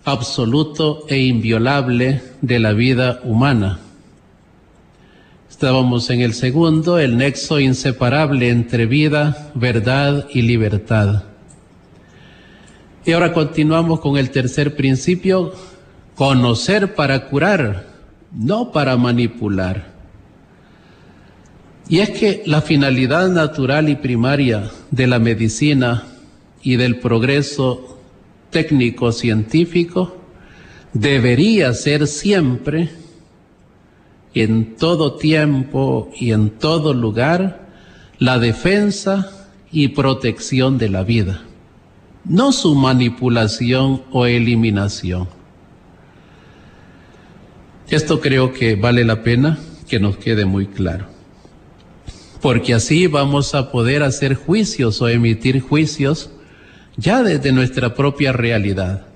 absoluto 0.04 1.06
e 1.10 1.20
inviolable 1.20 2.24
de 2.42 2.58
la 2.58 2.74
vida 2.74 3.22
humana. 3.26 3.80
Estábamos 5.52 6.10
en 6.10 6.22
el 6.22 6.34
segundo, 6.34 6.98
el 6.98 7.16
nexo 7.16 7.60
inseparable 7.60 8.50
entre 8.50 8.88
vida, 8.88 9.52
verdad 9.54 10.28
y 10.34 10.42
libertad. 10.42 11.27
Y 13.08 13.14
ahora 13.14 13.32
continuamos 13.32 14.02
con 14.02 14.18
el 14.18 14.32
tercer 14.32 14.76
principio, 14.76 15.54
conocer 16.16 16.94
para 16.94 17.30
curar, 17.30 17.88
no 18.34 18.74
para 18.74 18.98
manipular. 18.98 19.94
Y 21.88 22.00
es 22.00 22.10
que 22.10 22.44
la 22.46 22.60
finalidad 22.60 23.30
natural 23.30 23.88
y 23.88 23.96
primaria 23.96 24.70
de 24.92 25.08
la 25.08 25.20
medicina 25.20 26.04
y 26.62 26.76
del 26.76 27.00
progreso 27.00 27.98
técnico 28.50 29.14
científico 29.14 30.18
debería 30.92 31.74
ser 31.74 32.08
siempre, 32.08 32.90
en 34.34 34.76
todo 34.76 35.16
tiempo 35.16 36.12
y 36.20 36.34
en 36.34 36.50
todo 36.50 36.94
lugar, 36.94 37.70
la 38.20 38.38
defensa 38.38 39.48
y 39.72 39.88
protección 39.88 40.78
de 40.78 40.90
la 40.90 41.04
vida, 41.04 41.47
no 42.30 42.52
su 42.52 42.76
manipulación 42.76 44.04
o 44.12 44.26
eliminación. 44.26 45.28
Esto 47.90 48.20
creo 48.20 48.52
que 48.52 48.76
vale 48.76 49.06
la 49.06 49.24
pena 49.24 49.58
que 49.88 50.00
nos 50.00 50.18
quede 50.18 50.46
muy 50.46 50.68
claro 50.68 51.18
porque 52.42 52.74
así 52.74 53.08
vamos 53.08 53.56
a 53.56 53.72
poder 53.72 54.04
hacer 54.04 54.36
juicios 54.36 55.02
o 55.02 55.10
emitir 55.10 55.62
juicios 55.62 56.30
ya 56.96 57.24
desde 57.24 57.52
nuestra 57.52 57.94
propia 57.94 58.32
realidad. 58.32 59.08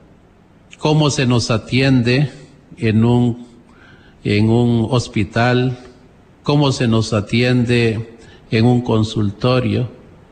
Cómo 0.77 1.09
se 1.09 1.25
nos 1.25 1.51
atiende 1.51 2.31
en 2.77 3.05
un, 3.05 3.47
en 4.23 4.49
un 4.49 4.87
hospital, 4.89 5.77
cómo 6.43 6.71
se 6.71 6.87
nos 6.87 7.13
atiende 7.13 8.17
en 8.49 8.65
un 8.65 8.81
consultorio, 8.81 9.89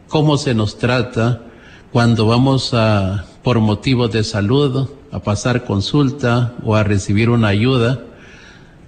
cómo 0.08 0.38
se 0.38 0.54
nos 0.54 0.78
trata 0.78 1.46
cuando 1.92 2.28
vamos 2.28 2.74
a, 2.74 3.26
por 3.44 3.60
motivos 3.60 4.12
de 4.12 4.24
salud, 4.24 4.90
a 5.12 5.20
pasar 5.20 5.66
consulta 5.66 6.54
o 6.64 6.76
a 6.76 6.84
recibir 6.84 7.30
una 7.30 7.48
ayuda, 7.48 8.04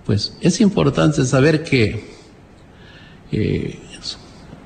pues 0.06 0.38
es 0.42 0.62
importante 0.62 1.26
saber 1.26 1.64
que 1.64 2.06
eh, 3.32 3.80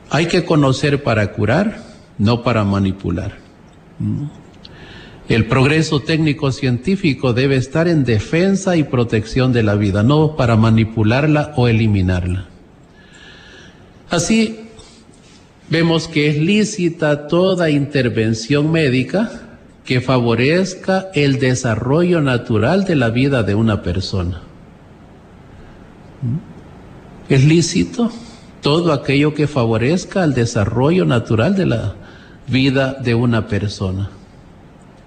hay 0.09 0.27
que 0.27 0.43
conocer 0.43 1.03
para 1.03 1.31
curar, 1.31 1.83
no 2.17 2.43
para 2.43 2.63
manipular. 2.63 3.37
El 5.27 5.47
progreso 5.47 6.01
técnico 6.01 6.51
científico 6.51 7.33
debe 7.33 7.55
estar 7.55 7.87
en 7.87 8.03
defensa 8.03 8.75
y 8.75 8.83
protección 8.83 9.53
de 9.53 9.63
la 9.63 9.75
vida, 9.75 10.03
no 10.03 10.35
para 10.35 10.55
manipularla 10.55 11.53
o 11.55 11.67
eliminarla. 11.67 12.47
Así, 14.09 14.64
vemos 15.69 16.07
que 16.07 16.29
es 16.29 16.37
lícita 16.37 17.27
toda 17.27 17.69
intervención 17.69 18.71
médica 18.71 19.41
que 19.83 20.01
favorezca 20.01 21.07
el 21.13 21.39
desarrollo 21.39 22.21
natural 22.21 22.85
de 22.85 22.95
la 22.95 23.09
vida 23.09 23.43
de 23.43 23.55
una 23.55 23.83
persona. 23.83 24.41
¿Es 27.29 27.43
lícito? 27.43 28.11
todo 28.65 28.93
aquello 28.93 29.35
que 29.35 29.45
favorezca 29.45 30.23
el 30.23 30.33
desarrollo 30.33 31.05
natural 31.05 31.55
de 31.55 31.67
la 31.67 31.93
vida 32.47 32.95
de 32.95 33.13
una 33.13 33.47
persona. 33.47 34.09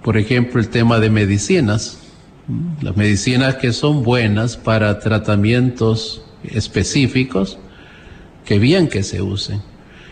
Por 0.04 0.16
ejemplo, 0.16 0.60
el 0.60 0.68
tema 0.68 1.00
de 1.00 1.10
medicinas. 1.10 1.98
Las 2.80 2.96
medicinas 2.96 3.56
que 3.56 3.72
son 3.72 4.04
buenas 4.04 4.56
para 4.56 5.00
tratamientos 5.00 6.22
específicos, 6.44 7.58
que 8.44 8.60
bien 8.60 8.86
que 8.86 9.02
se 9.02 9.22
usen. 9.22 9.60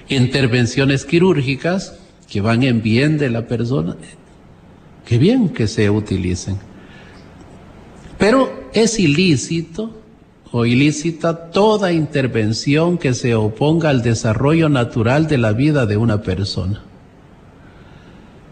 Intervenciones 0.09 1.05
quirúrgicas 1.05 1.99
que 2.31 2.41
van 2.41 2.63
en 2.63 2.83
bien 2.83 3.19
de 3.19 3.31
la 3.31 3.47
persona, 3.47 3.97
que 5.05 5.19
bien 5.19 5.49
que 5.49 5.67
se 5.67 5.91
utilicen. 5.91 6.59
Pero 8.19 8.69
es 8.73 8.99
ilícito 8.99 10.03
o 10.53 10.65
ilícita 10.65 11.51
toda 11.51 11.93
intervención 11.93 12.99
que 12.99 13.15
se 13.15 13.35
oponga 13.35 13.91
al 13.91 14.03
desarrollo 14.03 14.69
natural 14.69 15.27
de 15.27 15.39
la 15.39 15.53
vida 15.53 15.87
de 15.87 15.97
una 15.97 16.23
persona. 16.23 16.83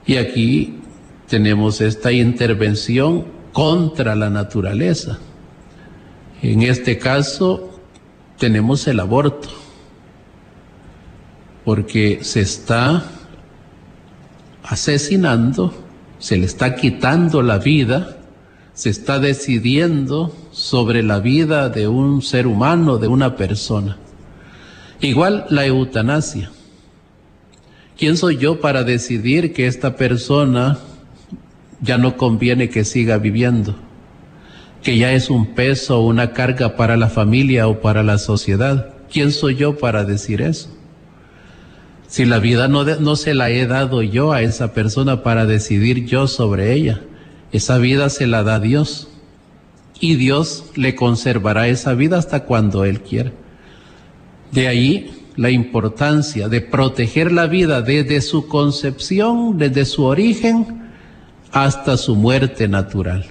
Y 0.07 0.17
aquí 0.17 0.81
tenemos 1.29 1.81
esta 1.81 2.13
intervención 2.13 3.25
contra 3.53 4.15
la 4.15 4.29
naturaleza. 4.29 5.19
En 6.43 6.63
este 6.63 6.99
caso 6.99 7.71
tenemos 8.39 8.87
el 8.87 9.01
aborto, 9.01 9.49
porque 11.65 12.19
se 12.23 12.41
está 12.41 13.05
asesinando, 14.63 15.73
se 16.19 16.37
le 16.37 16.47
está 16.47 16.75
quitando 16.75 17.43
la 17.43 17.59
vida, 17.59 18.19
se 18.75 18.91
está 18.91 19.19
decidiendo 19.19 20.35
sobre 20.53 21.03
la 21.03 21.21
vida 21.21 21.69
de 21.69 21.89
un 21.89 22.23
ser 22.23 22.47
humano, 22.47 22.99
de 22.99 23.09
una 23.09 23.37
persona. 23.37 23.97
Igual 25.01 25.47
la 25.51 25.67
eutanasia. 25.67 26.51
¿Quién 27.97 28.17
soy 28.17 28.39
yo 28.39 28.61
para 28.61 28.83
decidir 28.83 29.53
que 29.53 29.67
esta 29.67 29.97
persona 29.97 30.79
ya 31.81 31.97
no 31.97 32.17
conviene 32.17 32.69
que 32.69 32.85
siga 32.85 33.19
viviendo? 33.19 33.77
Que 34.83 34.99
ya 34.99 35.13
es 35.13 35.31
un 35.31 35.55
peso 35.55 36.01
o 36.01 36.07
una 36.07 36.33
carga 36.33 36.77
para 36.77 36.97
la 36.97 37.09
familia 37.09 37.69
o 37.69 37.81
para 37.81 38.03
la 38.03 38.19
sociedad. 38.19 38.95
¿Quién 39.13 39.31
soy 39.31 39.55
yo 39.55 39.79
para 39.79 40.05
decir 40.05 40.43
eso? 40.43 40.74
Si 42.15 42.25
la 42.25 42.39
vida 42.39 42.69
no, 42.69 42.85
no 42.85 43.17
se 43.17 43.35
la 43.35 43.51
he 43.51 43.67
dado 43.67 44.01
yo 44.01 44.33
a 44.33 44.41
esa 44.41 44.73
persona 44.73 45.25
para 45.25 45.47
decidir 45.47 46.05
yo 46.05 46.29
sobre 46.29 46.73
ella, 46.73 47.01
esa 47.51 47.79
vida 47.79 48.09
se 48.09 48.29
la 48.29 48.45
da 48.45 48.61
Dios. 48.61 49.09
Y 49.99 50.15
Dios 50.15 50.67
le 50.77 50.95
conservará 50.95 51.67
esa 51.67 51.93
vida 51.95 52.17
hasta 52.17 52.45
cuando 52.45 52.85
Él 52.85 53.01
quiera. 53.01 53.33
De 54.53 54.69
ahí 54.69 55.25
la 55.35 55.51
importancia 55.51 56.49
de 56.49 56.61
proteger 56.61 57.33
la 57.33 57.49
vida 57.49 57.83
desde 57.83 58.21
su 58.21 58.47
concepción, 58.47 59.59
desde 59.59 59.85
su 59.85 60.05
origen, 60.05 60.93
hasta 61.51 61.97
su 61.97 62.15
muerte 62.15 62.69
natural. 62.69 63.27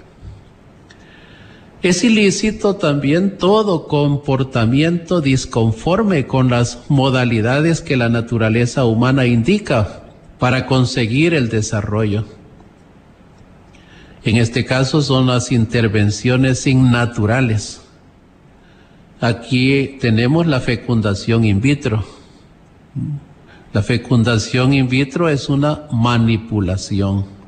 Es 1.83 2.01
ilícito 2.05 2.77
también 2.77 3.37
todo 3.37 3.89
comportamiento 3.89 5.19
disconforme 5.19 6.25
con 6.25 6.49
las 6.49 6.85
modalidades 6.87 7.81
que 7.81 7.97
la 7.97 8.07
naturaleza 8.07 8.85
humana 8.85 9.25
indica 9.25 10.03
para 10.39 10.65
conseguir 10.65 11.33
el 11.33 11.49
desarrollo. 11.49 12.23
En 14.23 14.37
este 14.37 14.63
caso 14.63 15.01
son 15.01 15.27
las 15.27 15.51
intervenciones 15.51 16.65
innaturales. 16.67 17.81
Aquí 19.19 19.97
tenemos 19.99 20.47
la 20.47 20.61
fecundación 20.61 21.43
in 21.43 21.59
vitro. 21.59 22.05
La 23.73 23.83
fecundación 23.83 24.73
in 24.73 24.87
vitro 24.87 25.27
es 25.27 25.49
una 25.49 25.81
manipulación 25.91 27.42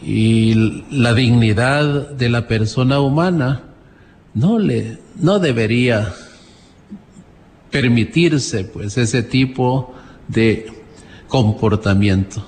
y 0.00 0.84
la 0.90 1.14
dignidad 1.14 2.10
de 2.10 2.28
la 2.28 2.46
persona 2.48 3.00
humana 3.00 3.62
no 4.34 4.58
le 4.58 4.98
no 5.16 5.38
debería 5.38 6.12
permitirse 7.70 8.64
pues 8.64 8.96
ese 8.98 9.22
tipo 9.22 9.94
de 10.28 10.66
comportamiento. 11.28 12.44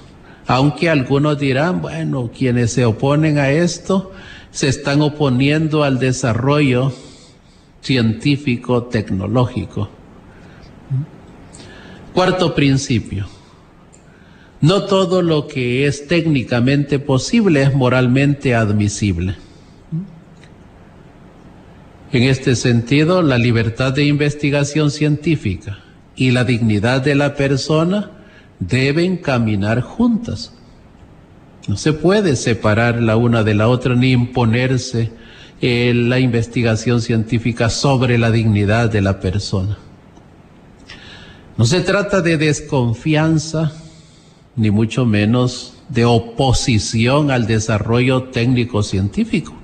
Aunque 0.46 0.90
algunos 0.90 1.38
dirán, 1.38 1.80
bueno, 1.80 2.30
quienes 2.36 2.72
se 2.72 2.84
oponen 2.84 3.38
a 3.38 3.50
esto 3.50 4.12
se 4.50 4.68
están 4.68 5.02
oponiendo 5.02 5.82
al 5.82 5.98
desarrollo 5.98 6.92
científico 7.80 8.84
tecnológico. 8.84 9.88
Cuarto 12.12 12.54
principio. 12.54 13.26
No 14.64 14.84
todo 14.84 15.20
lo 15.20 15.46
que 15.46 15.86
es 15.86 16.06
técnicamente 16.06 16.98
posible 16.98 17.60
es 17.60 17.74
moralmente 17.74 18.54
admisible. 18.54 19.36
En 22.10 22.22
este 22.22 22.56
sentido, 22.56 23.20
la 23.20 23.36
libertad 23.36 23.92
de 23.92 24.06
investigación 24.06 24.90
científica 24.90 25.80
y 26.16 26.30
la 26.30 26.44
dignidad 26.44 27.02
de 27.02 27.14
la 27.14 27.34
persona 27.34 28.10
deben 28.58 29.18
caminar 29.18 29.82
juntas. 29.82 30.54
No 31.68 31.76
se 31.76 31.92
puede 31.92 32.34
separar 32.34 33.02
la 33.02 33.18
una 33.18 33.42
de 33.42 33.54
la 33.54 33.68
otra 33.68 33.94
ni 33.94 34.12
imponerse 34.12 35.12
eh, 35.60 35.92
la 35.94 36.20
investigación 36.20 37.02
científica 37.02 37.68
sobre 37.68 38.16
la 38.16 38.30
dignidad 38.30 38.88
de 38.88 39.02
la 39.02 39.20
persona. 39.20 39.76
No 41.58 41.66
se 41.66 41.82
trata 41.82 42.22
de 42.22 42.38
desconfianza 42.38 43.83
ni 44.56 44.70
mucho 44.70 45.04
menos 45.04 45.74
de 45.88 46.04
oposición 46.04 47.30
al 47.30 47.46
desarrollo 47.46 48.24
técnico 48.24 48.82
científico. 48.82 49.54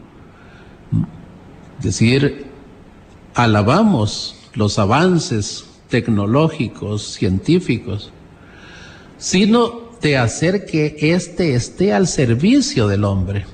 Es 1.79 1.85
decir, 1.85 2.47
alabamos 3.35 4.37
los 4.55 4.79
avances 4.79 5.65
tecnológicos, 5.89 7.03
científicos, 7.03 8.13
sino 9.19 9.91
de 10.01 10.17
hacer 10.17 10.65
que 10.65 10.97
éste 11.01 11.55
esté 11.55 11.93
al 11.93 12.07
servicio 12.07 12.89
del 12.89 13.05
hombre. 13.05 13.45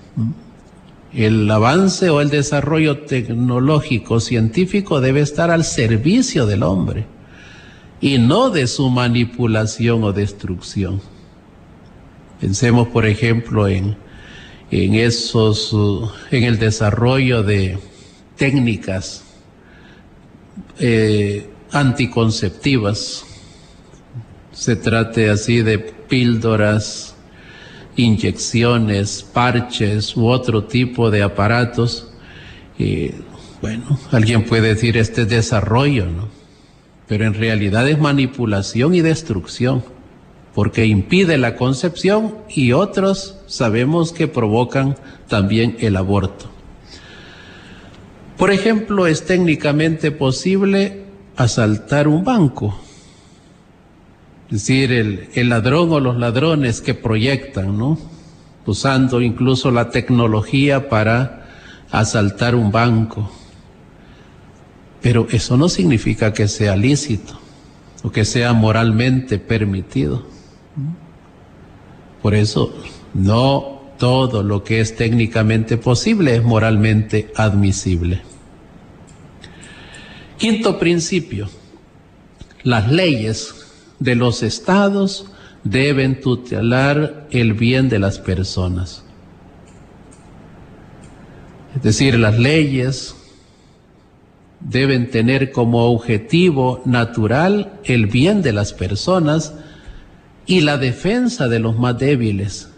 El 1.12 1.50
avance 1.50 2.10
o 2.10 2.20
el 2.20 2.30
desarrollo 2.30 3.00
tecnológico, 3.00 4.20
científico 4.20 5.00
debe 5.00 5.20
estar 5.20 5.50
al 5.50 5.64
servicio 5.64 6.46
del 6.46 6.62
hombre 6.62 7.06
y 8.00 8.18
no 8.18 8.50
de 8.50 8.66
su 8.66 8.90
manipulación 8.90 10.04
o 10.04 10.12
destrucción. 10.12 11.00
Pensemos, 12.40 12.88
por 12.88 13.06
ejemplo, 13.06 13.66
en, 13.66 13.96
en 14.70 14.94
esos, 14.94 15.72
uh, 15.72 16.10
en 16.30 16.44
el 16.44 16.58
desarrollo 16.58 17.42
de 17.42 17.78
técnicas 18.36 19.24
eh, 20.78 21.48
anticonceptivas. 21.72 23.24
Se 24.52 24.76
trate 24.76 25.30
así 25.30 25.62
de 25.62 25.78
píldoras, 25.78 27.14
inyecciones, 27.96 29.22
parches 29.22 30.16
u 30.16 30.26
otro 30.26 30.64
tipo 30.64 31.10
de 31.10 31.22
aparatos. 31.22 32.08
Bueno, 33.62 33.98
alguien 34.12 34.44
puede 34.44 34.74
decir 34.74 34.98
este 34.98 35.24
desarrollo, 35.24 36.06
¿no? 36.06 36.28
Pero 37.08 37.24
en 37.24 37.34
realidad 37.34 37.88
es 37.88 37.98
manipulación 37.98 38.94
y 38.94 39.00
destrucción 39.00 39.95
porque 40.56 40.86
impide 40.86 41.36
la 41.36 41.54
concepción 41.54 42.34
y 42.48 42.72
otros 42.72 43.36
sabemos 43.46 44.10
que 44.12 44.26
provocan 44.26 44.96
también 45.28 45.76
el 45.80 45.96
aborto. 45.96 46.46
Por 48.38 48.50
ejemplo, 48.50 49.06
es 49.06 49.26
técnicamente 49.26 50.12
posible 50.12 51.04
asaltar 51.36 52.08
un 52.08 52.24
banco. 52.24 52.80
Es 54.46 54.66
decir, 54.66 54.92
el, 54.92 55.48
ladrón 55.50 55.92
o 55.92 56.00
los 56.00 56.16
ladrones 56.16 56.80
que 56.80 56.94
proyectan, 56.94 57.76
¿no? 57.76 57.98
Usando 58.64 59.20
incluso 59.20 59.70
la 59.70 59.90
tecnología 59.90 60.88
para 60.88 61.50
asaltar 61.90 62.54
un 62.54 62.72
banco. 62.72 63.30
Pero 65.02 65.28
eso 65.30 65.58
no 65.58 65.68
significa 65.68 66.32
que 66.32 66.48
sea 66.48 66.76
lícito 66.76 67.38
o 68.02 68.10
que 68.10 68.24
sea 68.24 68.54
moralmente 68.54 69.38
permitido. 69.38 70.34
Por 72.22 72.34
eso, 72.34 72.74
no 73.14 73.76
todo 73.98 74.42
lo 74.42 74.62
que 74.64 74.80
es 74.80 74.96
técnicamente 74.96 75.78
posible 75.78 76.36
es 76.36 76.42
moralmente 76.42 77.32
admisible. 77.36 78.22
Quinto 80.38 80.78
principio, 80.78 81.48
las 82.62 82.90
leyes 82.90 83.54
de 83.98 84.16
los 84.16 84.42
estados 84.42 85.30
deben 85.64 86.20
tutelar 86.20 87.26
el 87.30 87.54
bien 87.54 87.88
de 87.88 87.98
las 87.98 88.18
personas. 88.18 89.02
Es 91.74 91.82
decir, 91.82 92.18
las 92.18 92.38
leyes 92.38 93.14
deben 94.60 95.10
tener 95.10 95.52
como 95.52 95.84
objetivo 95.86 96.82
natural 96.84 97.78
el 97.84 98.06
bien 98.06 98.42
de 98.42 98.52
las 98.52 98.72
personas 98.72 99.54
y 100.46 100.60
la 100.60 100.78
defensa 100.78 101.48
de 101.48 101.58
los 101.58 101.76
más 101.76 101.98
débiles 101.98 102.68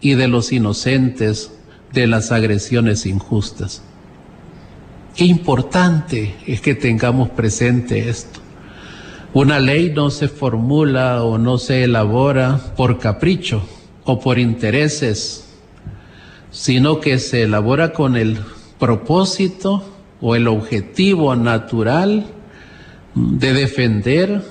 y 0.00 0.14
de 0.14 0.26
los 0.26 0.52
inocentes 0.52 1.52
de 1.92 2.06
las 2.06 2.32
agresiones 2.32 3.04
injustas. 3.04 3.82
Qué 5.14 5.24
importante 5.26 6.34
es 6.46 6.60
que 6.60 6.74
tengamos 6.74 7.30
presente 7.30 8.08
esto. 8.08 8.40
Una 9.34 9.60
ley 9.60 9.92
no 9.94 10.10
se 10.10 10.28
formula 10.28 11.22
o 11.22 11.36
no 11.36 11.58
se 11.58 11.84
elabora 11.84 12.58
por 12.76 12.98
capricho 12.98 13.62
o 14.04 14.18
por 14.18 14.38
intereses, 14.38 15.46
sino 16.50 17.00
que 17.00 17.18
se 17.18 17.42
elabora 17.42 17.92
con 17.92 18.16
el 18.16 18.38
propósito 18.78 19.84
o 20.20 20.34
el 20.34 20.48
objetivo 20.48 21.36
natural 21.36 22.26
de 23.14 23.52
defender 23.52 24.42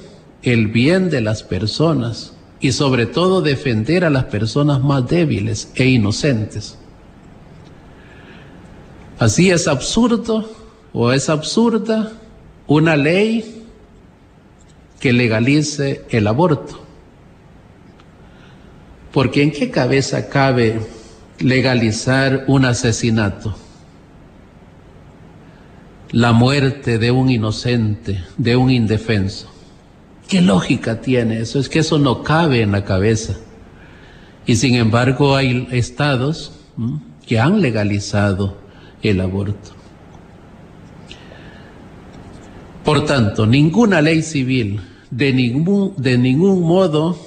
el 0.44 0.68
bien 0.68 1.10
de 1.10 1.22
las 1.22 1.44
personas 1.44 2.34
y 2.60 2.72
sobre 2.72 3.06
todo 3.06 3.42
defender 3.42 4.04
a 4.04 4.10
las 4.10 4.26
personas 4.26 4.82
más 4.82 5.08
débiles 5.08 5.72
e 5.76 5.86
inocentes. 5.86 6.78
Así 9.18 9.50
es 9.50 9.68
absurdo 9.68 10.50
o 10.94 11.12
es 11.12 11.30
absurda 11.30 12.14
una 12.68 12.96
ley 12.96 13.66
que 15.00 15.14
legalice 15.14 16.06
el 16.10 16.28
aborto. 16.28 16.84
Porque 19.12 19.42
¿en 19.42 19.52
qué 19.52 19.72
cabeza 19.72 20.30
cabe 20.30 20.80
legalizar 21.40 22.46
un 22.48 22.66
asesinato? 22.66 23.56
La 26.12 26.32
muerte 26.32 26.98
de 26.98 27.12
un 27.12 27.30
inocente, 27.30 28.24
de 28.38 28.56
un 28.56 28.70
indefenso. 28.70 29.50
¿Qué 30.30 30.42
lógica 30.42 31.02
tiene 31.02 31.40
eso? 31.40 31.60
Es 31.60 31.70
que 31.70 31.80
eso 31.80 31.98
no 31.98 32.24
cabe 32.24 32.62
en 32.62 32.72
la 32.72 32.86
cabeza. 32.86 33.36
Y 34.46 34.56
sin 34.58 34.76
embargo 34.76 35.36
hay 35.36 35.68
estados 35.72 36.54
que 37.26 37.40
han 37.40 37.62
legalizado 37.62 38.58
el 39.02 39.22
aborto. 39.22 39.72
Por 42.86 43.06
tanto, 43.06 43.48
ninguna 43.48 44.02
ley 44.02 44.22
civil 44.22 44.82
de 45.10 45.34
ningún, 45.34 45.94
de 45.98 46.18
ningún 46.18 46.62
modo 46.62 47.18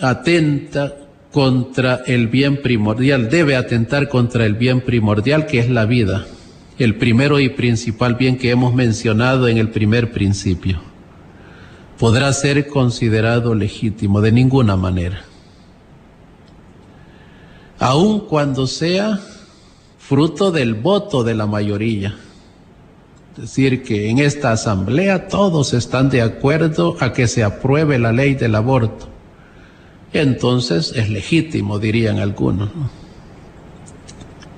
atenta 0.00 0.96
contra 1.32 2.02
el 2.06 2.28
bien 2.28 2.62
primordial, 2.62 3.28
debe 3.28 3.56
atentar 3.56 4.08
contra 4.08 4.46
el 4.46 4.54
bien 4.54 4.80
primordial 4.80 5.46
que 5.46 5.58
es 5.58 5.68
la 5.68 5.84
vida, 5.84 6.26
el 6.78 6.96
primero 6.96 7.40
y 7.40 7.48
principal 7.48 8.14
bien 8.14 8.36
que 8.36 8.50
hemos 8.50 8.74
mencionado 8.74 9.48
en 9.48 9.58
el 9.58 9.70
primer 9.70 10.12
principio. 10.12 10.80
Podrá 11.98 12.32
ser 12.32 12.66
considerado 12.66 13.54
legítimo 13.54 14.20
de 14.20 14.32
ninguna 14.32 14.76
manera, 14.76 15.24
aun 17.78 18.20
cuando 18.20 18.66
sea 18.66 19.18
fruto 19.98 20.50
del 20.50 20.74
voto 20.74 21.24
de 21.24 21.34
la 21.34 21.46
mayoría. 21.46 22.16
Es 23.34 23.42
decir, 23.42 23.82
que 23.82 24.08
en 24.08 24.18
esta 24.18 24.52
asamblea 24.52 25.28
todos 25.28 25.74
están 25.74 26.08
de 26.10 26.22
acuerdo 26.22 26.96
a 27.00 27.12
que 27.12 27.28
se 27.28 27.44
apruebe 27.44 27.98
la 27.98 28.12
ley 28.12 28.34
del 28.34 28.54
aborto 28.54 29.16
entonces 30.12 30.92
es 30.96 31.10
legítimo, 31.10 31.78
dirían 31.78 32.18
algunos. 32.18 32.70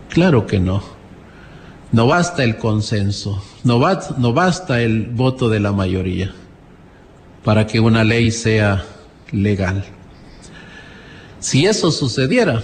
Claro 0.08 0.46
que 0.46 0.60
no. 0.60 0.97
No 1.90 2.06
basta 2.06 2.44
el 2.44 2.58
consenso, 2.58 3.42
no, 3.64 3.78
basta 3.78 4.82
el 4.82 5.06
voto 5.06 5.48
de 5.48 5.58
la 5.58 5.72
mayoría 5.72 6.32
para 7.44 7.66
que 7.66 7.80
una 7.80 8.04
ley 8.04 8.30
sea 8.30 8.84
legal. 9.32 9.84
Si 11.40 11.64
eso 11.64 11.90
sucediera, 11.90 12.62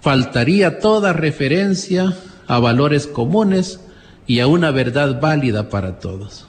faltaría 0.00 0.78
toda 0.78 1.12
referencia 1.12 2.16
a 2.46 2.58
valores 2.60 3.06
comunes 3.06 3.80
y 4.26 4.40
a 4.40 4.46
una 4.46 4.70
verdad 4.70 5.20
válida 5.20 5.68
para 5.68 5.98
todos. 5.98 6.46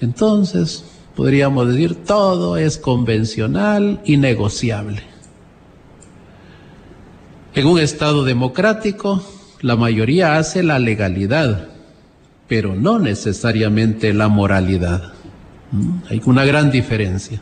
Entonces, 0.00 0.84
podríamos 1.16 1.68
decir, 1.68 2.04
todo 2.04 2.58
es 2.58 2.76
convencional 2.76 4.00
y 4.04 4.18
negociable. 4.18 5.02
En 7.54 7.66
un 7.66 7.78
Estado 7.78 8.24
democrático, 8.24 9.22
la 9.62 9.76
mayoría 9.76 10.36
hace 10.36 10.62
la 10.62 10.78
legalidad, 10.78 11.68
pero 12.48 12.74
no 12.74 12.98
necesariamente 12.98 14.12
la 14.12 14.28
moralidad. 14.28 15.12
¿Mm? 15.70 15.98
Hay 16.10 16.20
una 16.26 16.44
gran 16.44 16.70
diferencia. 16.70 17.40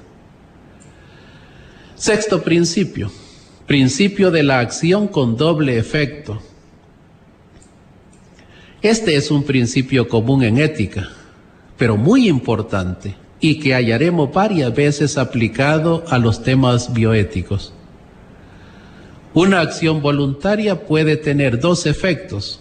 Sexto 1.94 2.42
principio, 2.42 3.10
principio 3.66 4.30
de 4.30 4.42
la 4.42 4.60
acción 4.60 5.08
con 5.08 5.36
doble 5.36 5.78
efecto. 5.78 6.40
Este 8.82 9.16
es 9.16 9.30
un 9.30 9.42
principio 9.44 10.08
común 10.08 10.42
en 10.42 10.58
ética, 10.58 11.08
pero 11.76 11.96
muy 11.96 12.28
importante 12.28 13.14
y 13.40 13.58
que 13.58 13.74
hallaremos 13.74 14.32
varias 14.32 14.74
veces 14.74 15.16
aplicado 15.16 16.04
a 16.08 16.18
los 16.18 16.42
temas 16.42 16.92
bioéticos. 16.92 17.72
Una 19.32 19.60
acción 19.60 20.02
voluntaria 20.02 20.86
puede 20.86 21.16
tener 21.16 21.60
dos 21.60 21.86
efectos. 21.86 22.58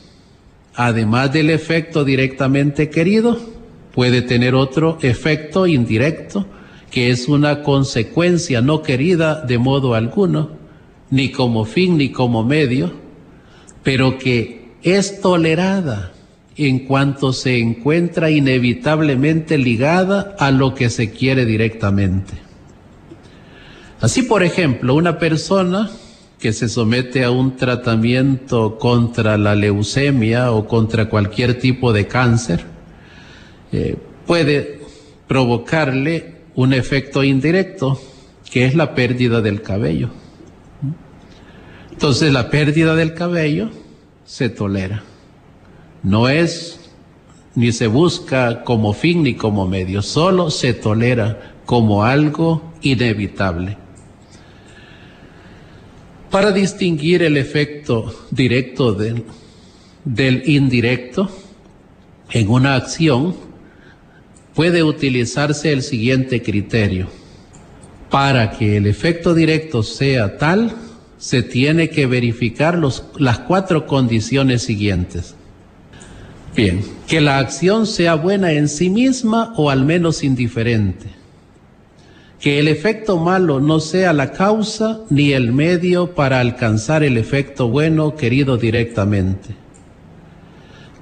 Además 0.76 1.34
del 1.34 1.50
efecto 1.50 2.04
directamente 2.04 2.92
querido, 2.92 3.40
puede 3.94 4.22
tener 4.22 4.54
otro 4.54 5.00
efecto 5.02 5.66
indirecto, 5.66 6.46
que 6.92 7.10
es 7.10 7.28
una 7.28 7.64
consecuencia 7.64 8.62
no 8.62 8.84
querida 8.84 9.42
de 9.42 9.58
modo 9.58 9.96
alguno, 9.96 10.52
ni 11.10 11.32
como 11.32 11.66
fin 11.66 11.98
ni 11.98 12.12
como 12.12 12.44
medio, 12.44 12.94
pero 13.82 14.20
que 14.20 14.74
es 14.84 15.22
tolerada 15.22 16.14
en 16.56 16.86
cuanto 16.86 17.34
se 17.34 17.58
encuentra 17.58 18.30
inevitablemente 18.30 19.58
ligada 19.58 20.36
a 20.38 20.52
lo 20.52 20.76
que 20.76 20.92
se 20.92 21.10
quiere 21.10 21.46
directamente. 21.46 22.34
Así, 24.02 24.22
por 24.22 24.44
ejemplo, 24.44 24.94
una 24.94 25.18
persona 25.18 25.90
que 26.40 26.54
se 26.54 26.70
somete 26.70 27.26
a 27.26 27.32
un 27.32 27.58
tratamiento 27.58 28.78
contra 28.78 29.38
la 29.38 29.56
leucemia 29.56 30.52
o 30.54 30.66
contra 30.66 31.10
cualquier 31.10 31.60
tipo 31.60 31.92
de 31.92 32.08
cáncer, 32.08 32.64
eh, 33.74 33.98
puede 34.26 34.80
provocarle 35.28 36.36
un 36.56 36.74
efecto 36.74 37.24
indirecto, 37.24 38.00
que 38.50 38.66
es 38.66 38.74
la 38.74 38.96
pérdida 38.96 39.42
del 39.42 39.62
cabello. 39.62 40.10
Entonces 41.92 42.32
la 42.32 42.50
pérdida 42.50 42.96
del 42.96 43.14
cabello 43.14 43.70
se 44.26 44.50
tolera. 44.50 45.04
No 46.02 46.30
es 46.30 46.80
ni 47.56 47.74
se 47.74 47.88
busca 47.88 48.64
como 48.64 48.94
fin 48.94 49.24
ni 49.24 49.34
como 49.34 49.68
medio, 49.68 50.02
solo 50.02 50.50
se 50.50 50.74
tolera 50.74 51.56
como 51.66 52.06
algo 52.06 52.72
inevitable. 52.82 53.78
Para 56.32 56.52
distinguir 56.52 57.24
el 57.24 57.38
efecto 57.38 58.28
directo 58.30 58.94
del, 58.94 59.24
indirecto 60.46 61.30
en 62.30 62.50
una 62.50 62.76
acción, 62.76 63.36
puede 64.54 64.84
utilizarse 64.84 65.72
el 65.72 65.82
siguiente 65.82 66.44
criterio. 66.44 67.08
Para 68.12 68.52
que 68.52 68.78
el 68.78 68.86
efecto 68.86 69.34
directo 69.34 69.82
sea 69.82 70.38
tal, 70.38 70.76
se 71.18 71.42
tiene 71.42 71.90
que 71.90 72.06
verificar 72.06 72.78
las 72.78 73.40
cuatro 73.40 73.88
condiciones 73.88 74.62
siguientes. 74.62 75.34
Bien, 76.56 76.84
que 77.08 77.22
la 77.22 77.40
acción 77.40 77.88
sea 77.88 78.14
buena 78.14 78.52
en 78.52 78.70
sí 78.70 78.92
misma 78.92 79.54
o 79.56 79.72
al 79.72 79.84
menos 79.84 80.24
indiferente. 80.24 81.19
Que 82.40 82.60
el 82.60 82.68
efecto 82.68 83.18
malo 83.18 83.60
no 83.60 83.80
sea 83.80 84.14
la 84.14 84.32
causa 84.32 85.02
ni 85.10 85.34
el 85.34 85.52
medio 85.52 86.16
para 86.16 86.40
alcanzar 86.40 87.04
el 87.04 87.18
efecto 87.18 87.68
bueno 87.68 88.16
querido 88.16 88.58
directamente. 88.58 89.50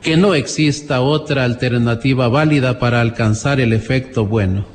Que 0.01 0.17
no 0.17 0.33
exista 0.33 1.01
otra 1.01 1.43
alternativa 1.43 2.27
válida 2.27 2.79
para 2.79 3.01
alcanzar 3.01 3.59
el 3.59 3.73
efecto 3.73 4.25
bueno. 4.25 4.65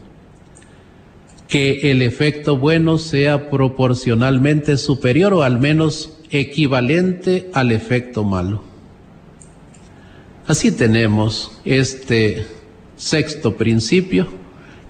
Que 1.48 1.90
el 1.90 2.00
efecto 2.02 2.56
bueno 2.56 2.98
sea 2.98 3.50
proporcionalmente 3.50 4.76
superior 4.76 5.34
o 5.34 5.42
al 5.42 5.58
menos 5.58 6.18
equivalente 6.30 7.50
al 7.52 7.72
efecto 7.72 8.24
malo 8.24 8.72
Así 10.46 10.72
tenemos 10.72 11.52
este 11.64 12.44
sexto 12.96 13.56
principio, 13.56 14.26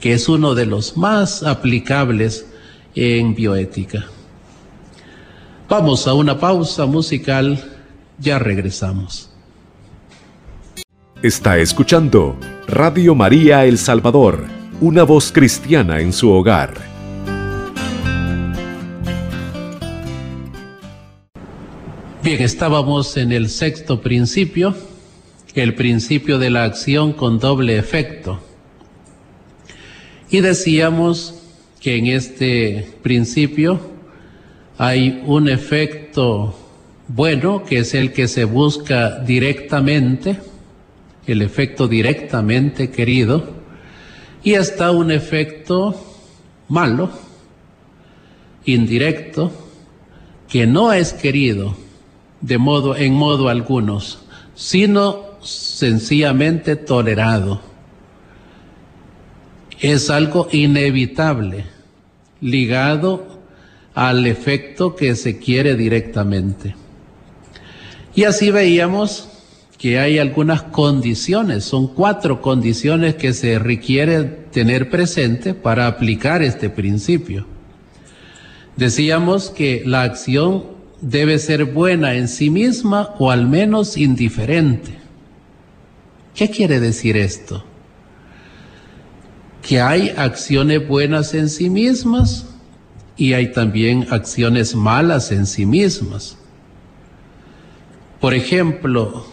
que 0.03 0.13
es 0.13 0.29
uno 0.29 0.55
de 0.55 0.67
los 0.67 0.97
más 0.99 1.43
aplicables 1.43 2.47
en 2.95 3.35
bioética. 3.35 4.05
Vamos 5.69 6.07
a 6.07 6.13
una 6.13 6.39
pausa 6.39 6.85
musical, 6.85 7.59
ya 8.19 8.39
regresamos. 8.39 9.31
Está 11.23 11.57
escuchando 11.59 12.37
Radio 12.67 13.15
María 13.15 13.65
El 13.65 13.79
Salvador, 13.79 14.45
una 14.81 15.05
voz 15.05 15.31
cristiana 15.33 16.01
en 16.01 16.13
su 16.13 16.31
hogar. 16.31 16.75
Bien, 22.23 22.43
estábamos 22.43 23.17
en 23.17 23.33
el 23.33 23.49
sexto 23.49 24.01
principio 24.01 24.75
el 25.55 25.75
principio 25.75 26.39
de 26.39 26.51
la 26.51 26.65
acción 26.65 27.13
con 27.13 27.39
doble 27.39 27.77
efecto. 27.77 28.41
Y 30.33 30.41
decíamos 30.41 31.35
que 31.79 31.99
en 31.99 32.07
este 32.07 32.89
principio 33.03 33.79
hay 34.79 35.23
un 35.27 35.47
efecto 35.47 36.57
bueno, 37.07 37.65
que 37.65 37.81
es 37.81 37.93
el 37.93 38.15
que 38.15 38.27
se 38.29 38.45
busca 38.45 39.19
directamente, 39.19 40.39
el 41.27 41.43
efecto 41.43 41.87
directamente 41.87 42.91
querido, 42.91 43.45
y 44.43 44.55
está 44.55 44.91
un 44.91 45.11
efecto 45.11 46.03
malo, 46.67 47.11
indirecto, 48.65 49.53
que 50.49 50.67
no 50.67 50.95
es 50.95 51.13
querido 51.13 51.77
de 52.41 52.57
modo, 52.57 52.97
en 52.97 53.13
modo 53.13 53.51
algunos, 53.51 54.21
sino 54.55 55.27
sencillamente 55.43 56.77
tolerado. 56.77 57.72
Es 59.83 60.11
algo 60.11 60.49
inevitable, 60.53 61.65
ligado 62.41 63.43
al 63.95 64.27
efecto 64.27 64.95
que 64.95 65.17
se 65.17 65.39
quiere 65.39 65.75
directamente. 65.75 66.77
Y 68.15 68.23
así 68.25 68.53
veíamos 68.53 69.29
que 69.79 69.99
hay 69.99 70.21
algunas 70.21 70.63
condiciones, 70.63 71.65
son 71.65 71.89
cuatro 71.89 72.41
condiciones 72.41 73.17
que 73.17 73.33
se 73.33 73.59
requiere 73.59 74.23
tener 74.23 74.89
presente 74.89 75.53
para 75.53 75.89
aplicar 75.89 76.45
este 76.45 76.71
principio. 76.71 77.45
Decíamos 78.77 79.51
que 79.51 79.83
la 79.85 80.03
acción 80.03 80.65
debe 81.01 81.41
ser 81.41 81.65
buena 81.65 82.15
en 82.15 82.29
sí 82.29 82.51
misma 82.51 83.17
o 83.19 83.33
al 83.33 83.49
menos 83.49 83.97
indiferente. 83.97 84.93
¿Qué 86.37 86.49
quiere 86.49 86.79
decir 86.79 87.17
esto? 87.17 87.65
Que 89.63 89.81
hay 89.81 90.13
acciones 90.17 90.87
buenas 90.87 91.33
en 91.35 91.49
sí 91.49 91.71
mismas 91.71 92.47
y 93.17 93.33
hay 93.33 93.53
también 93.53 94.07
acciones 94.11 94.75
malas 94.75 95.31
en 95.33 95.47
sí 95.47 95.65
mismas. 95.65 96.37
Por 98.21 98.35
ejemplo, 98.35 99.25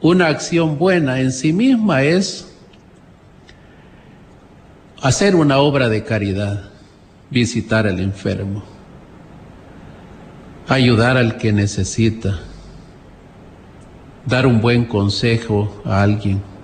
una 0.00 0.28
acción 0.28 0.78
buena 0.78 1.20
en 1.20 1.32
sí 1.32 1.52
misma 1.52 2.02
es 2.02 2.54
hacer 5.02 5.34
una 5.34 5.58
obra 5.58 5.88
de 5.88 6.04
caridad, 6.04 6.70
visitar 7.30 7.86
al 7.86 8.00
enfermo, 8.00 8.62
ayudar 10.68 11.16
al 11.16 11.36
que 11.36 11.52
necesita, 11.52 12.40
dar 14.26 14.46
un 14.46 14.60
buen 14.60 14.84
consejo 14.84 15.82
a 15.84 16.02
alguien. 16.02 16.55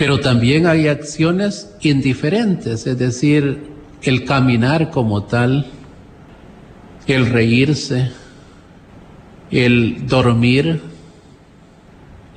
Pero 0.00 0.18
también 0.18 0.66
hay 0.66 0.88
acciones 0.88 1.68
indiferentes, 1.82 2.86
es 2.86 2.96
decir, 2.96 3.64
el 4.00 4.24
caminar 4.24 4.90
como 4.90 5.24
tal, 5.24 5.66
el 7.06 7.26
reírse, 7.26 8.10
el 9.50 10.06
dormir. 10.06 10.80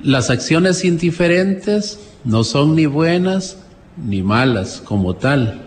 Las 0.02 0.28
acciones 0.28 0.84
indiferentes 0.84 2.00
no 2.22 2.44
son 2.44 2.76
ni 2.76 2.84
buenas 2.84 3.56
ni 3.96 4.20
malas 4.20 4.82
como 4.84 5.14
tal, 5.14 5.62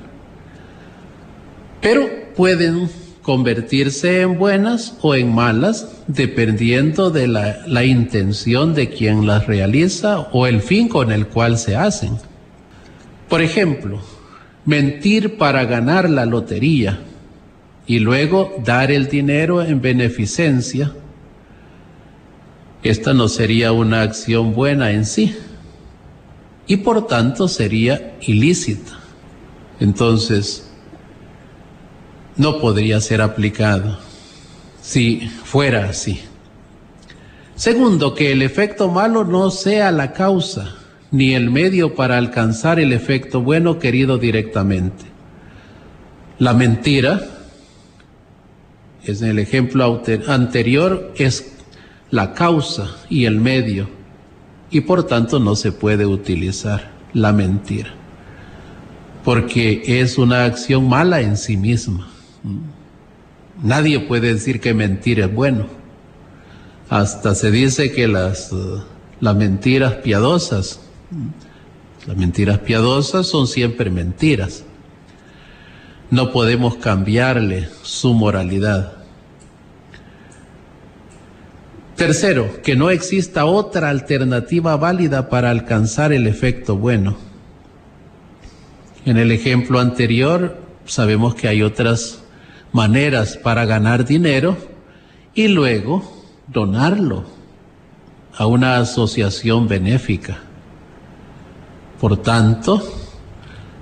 pero 1.82 2.08
pueden 2.36 2.92
convertirse 3.28 4.22
en 4.22 4.40
buenas 4.40 4.96
o 5.02 5.14
en 5.14 5.36
malas 5.36 5.90
dependiendo 6.08 7.10
de 7.10 7.28
la, 7.28 7.58
la, 7.68 7.84
intención 7.84 8.74
de 8.74 8.88
quien 8.88 9.28
las 9.28 9.48
realiza 9.48 10.30
o 10.32 10.48
el 10.48 10.62
fin 10.62 10.88
con 10.88 11.12
el 11.12 11.28
cual 11.28 11.58
se 11.58 11.76
hacen. 11.76 12.16
Por 13.28 13.42
ejemplo, 13.42 14.00
mentir 14.64 15.38
para 15.38 15.66
ganar 15.66 16.10
la 16.10 16.26
lotería 16.26 17.02
y 17.86 18.00
luego 18.00 18.56
dar 18.64 18.94
el 18.94 19.10
dinero 19.10 19.62
en 19.62 19.82
beneficencia, 19.82 20.94
esta 22.82 23.14
no 23.14 23.28
sería 23.28 23.74
una 23.74 24.04
acción 24.04 24.54
buena 24.54 24.92
en 24.92 25.04
sí 25.04 25.36
y 26.66 26.78
por 26.78 27.08
tanto 27.08 27.50
sería 27.50 28.16
ilícita. 28.22 29.02
Entonces, 29.82 30.67
no 32.38 32.60
podría 32.60 33.02
ser 33.02 33.22
aplicado 33.22 33.98
si 34.82 35.30
fuera 35.44 35.90
así. 35.90 36.22
Segundo, 37.56 38.14
que 38.14 38.32
el 38.32 38.42
efecto 38.42 38.90
malo 38.90 39.26
no 39.26 39.50
sea 39.50 39.92
la 39.92 40.14
causa 40.14 40.76
ni 41.12 41.34
el 41.34 41.50
medio 41.50 41.96
para 41.96 42.18
alcanzar 42.18 42.80
el 42.80 42.94
efecto 42.94 43.42
bueno 43.42 43.80
querido 43.80 44.18
directamente. 44.18 45.06
La 46.38 46.54
mentira, 46.54 47.22
es 49.04 49.22
el 49.22 49.40
ejemplo 49.40 50.04
anterior, 50.28 51.14
es 51.16 51.54
la 52.12 52.34
causa 52.34 52.96
y 53.10 53.26
el 53.26 53.40
medio, 53.40 53.90
y 54.70 54.82
por 54.82 55.06
tanto 55.06 55.40
no 55.40 55.56
se 55.56 55.72
puede 55.72 56.06
utilizar 56.06 56.92
la 57.14 57.34
mentira, 57.34 57.94
porque 59.24 59.82
es 60.02 60.18
una 60.18 60.46
acción 60.46 60.88
mala 60.88 61.22
en 61.22 61.38
sí 61.38 61.58
misma. 61.58 62.08
Nadie 63.62 64.00
puede 64.00 64.34
decir 64.34 64.60
que 64.60 64.74
mentir 64.74 65.20
es 65.20 65.34
bueno. 65.34 65.68
Hasta 66.90 67.36
se 67.36 67.52
dice 67.52 67.92
que 67.92 68.08
las, 68.08 68.52
las 69.20 69.36
mentiras 69.36 69.96
piadosas 69.96 70.80
las 72.08 72.16
mentiras 72.16 72.60
piadosas 72.60 73.28
son 73.28 73.48
siempre 73.48 73.90
mentiras. 73.90 74.64
No 76.10 76.32
podemos 76.32 76.78
cambiarle 76.78 77.68
su 77.82 78.14
moralidad. 78.14 78.94
Tercero, 81.98 82.62
que 82.64 82.78
no 82.78 82.92
exista 82.92 83.46
otra 83.46 83.90
alternativa 83.90 84.78
válida 84.78 85.28
para 85.28 85.50
alcanzar 85.50 86.14
el 86.14 86.28
efecto 86.28 86.78
bueno. 86.78 87.18
En 89.06 89.18
el 89.18 89.32
ejemplo 89.32 89.80
anterior 89.80 90.58
sabemos 90.86 91.36
que 91.36 91.50
hay 91.50 91.62
otras 91.62 92.24
maneras 92.78 93.38
para 93.38 93.66
ganar 93.66 94.06
dinero 94.06 94.56
y 95.34 95.48
luego 95.48 96.04
donarlo 96.48 97.26
a 98.38 98.46
una 98.46 98.78
asociación 98.78 99.68
benéfica. 99.68 100.38
Por 102.00 102.22
tanto, 102.22 102.84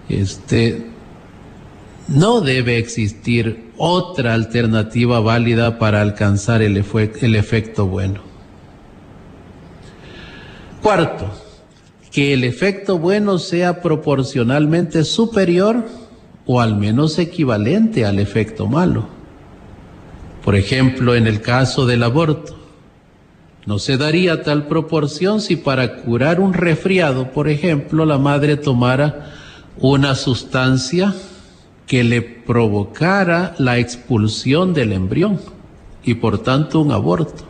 este, 0.07 0.87
no 2.07 2.39
debe 2.39 2.77
existir 2.77 3.71
otra 3.75 4.33
alternativa 4.33 5.19
válida 5.19 5.77
para 5.77 5.99
alcanzar 5.99 6.61
el, 6.61 6.81
el 7.19 7.35
efecto 7.35 7.87
bueno. 7.87 8.21
Cuarto, 10.81 11.29
que 12.11 12.31
el 12.31 12.45
efecto 12.45 12.97
bueno 12.97 13.39
sea 13.39 13.81
proporcionalmente 13.81 15.03
superior 15.03 15.83
o 16.45 16.61
al 16.61 16.75
menos 16.75 17.17
equivalente 17.17 18.05
al 18.05 18.19
efecto 18.19 18.67
malo. 18.67 19.07
Por 20.43 20.55
ejemplo, 20.55 21.15
en 21.15 21.25
el 21.27 21.41
caso 21.41 21.85
del 21.85 22.03
aborto, 22.03 22.55
no 23.65 23.79
se 23.79 23.97
daría 23.97 24.43
tal 24.43 24.67
proporción 24.67 25.41
si 25.41 25.55
para 25.55 26.01
curar 26.01 26.39
un 26.39 26.53
resfriado, 26.53 27.31
por 27.31 27.49
ejemplo, 27.49 28.05
la 28.05 28.19
madre 28.19 28.57
tomara 28.57 29.33
una 29.79 30.13
sustancia 30.13 31.15
que 31.87 32.03
le 32.03 32.21
provocara 32.21 33.55
la 33.57 33.79
expulsión 33.79 34.73
del 34.73 34.93
embrión 34.93 35.39
y 36.03 36.15
por 36.15 36.39
tanto 36.39 36.79
un 36.79 36.91
aborto. 36.91 37.43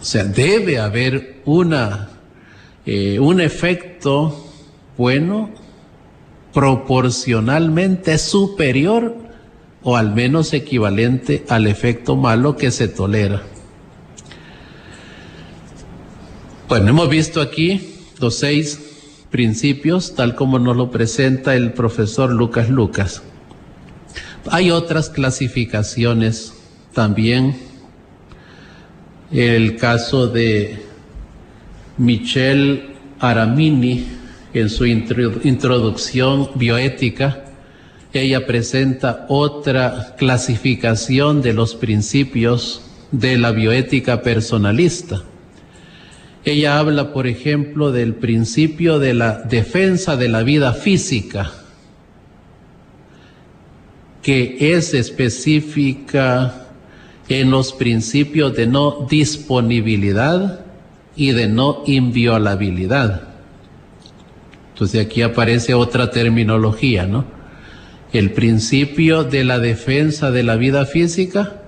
O 0.00 0.04
sea, 0.04 0.24
debe 0.24 0.78
haber 0.78 1.42
una, 1.44 2.08
eh, 2.86 3.18
un 3.18 3.40
efecto 3.40 4.46
bueno 4.96 5.50
proporcionalmente 6.58 8.18
superior 8.18 9.14
o 9.84 9.96
al 9.96 10.12
menos 10.12 10.52
equivalente 10.52 11.44
al 11.48 11.68
efecto 11.68 12.16
malo 12.16 12.56
que 12.56 12.72
se 12.72 12.88
tolera. 12.88 13.44
Bueno, 16.68 16.88
hemos 16.88 17.08
visto 17.08 17.40
aquí 17.40 17.94
los 18.18 18.34
seis 18.34 18.80
principios, 19.30 20.16
tal 20.16 20.34
como 20.34 20.58
nos 20.58 20.76
lo 20.76 20.90
presenta 20.90 21.54
el 21.54 21.74
profesor 21.74 22.32
Lucas 22.32 22.68
Lucas. 22.68 23.22
Hay 24.50 24.72
otras 24.72 25.10
clasificaciones 25.10 26.54
también. 26.92 27.56
El 29.30 29.76
caso 29.76 30.26
de 30.26 30.82
Michel 31.98 32.96
Aramini 33.20 34.17
en 34.58 34.70
su 34.70 34.86
introducción 34.86 36.50
bioética, 36.54 37.44
ella 38.12 38.46
presenta 38.46 39.26
otra 39.28 40.14
clasificación 40.16 41.42
de 41.42 41.52
los 41.52 41.74
principios 41.74 42.82
de 43.12 43.36
la 43.38 43.52
bioética 43.52 44.22
personalista. 44.22 45.22
Ella 46.44 46.78
habla, 46.78 47.12
por 47.12 47.26
ejemplo, 47.26 47.92
del 47.92 48.14
principio 48.14 48.98
de 48.98 49.14
la 49.14 49.42
defensa 49.42 50.16
de 50.16 50.28
la 50.28 50.42
vida 50.42 50.72
física, 50.72 51.52
que 54.22 54.56
es 54.74 54.94
específica 54.94 56.68
en 57.28 57.50
los 57.50 57.72
principios 57.72 58.56
de 58.56 58.66
no 58.66 59.06
disponibilidad 59.08 60.60
y 61.14 61.32
de 61.32 61.48
no 61.48 61.82
inviolabilidad. 61.86 63.27
Entonces 64.78 65.04
aquí 65.04 65.22
aparece 65.22 65.74
otra 65.74 66.12
terminología, 66.12 67.04
¿no? 67.04 67.24
El 68.12 68.30
principio 68.30 69.24
de 69.24 69.42
la 69.42 69.58
defensa 69.58 70.30
de 70.30 70.44
la 70.44 70.54
vida 70.54 70.86
física 70.86 71.62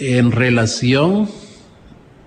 en 0.00 0.32
relación 0.32 1.28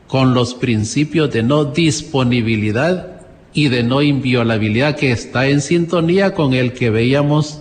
con 0.08 0.34
los 0.34 0.54
principios 0.54 1.30
de 1.34 1.44
no 1.44 1.66
disponibilidad 1.66 3.22
y 3.54 3.68
de 3.68 3.84
no 3.84 4.02
inviolabilidad 4.02 4.96
que 4.96 5.12
está 5.12 5.48
en 5.48 5.60
sintonía 5.60 6.34
con 6.34 6.54
el 6.54 6.72
que 6.72 6.90
veíamos 6.90 7.60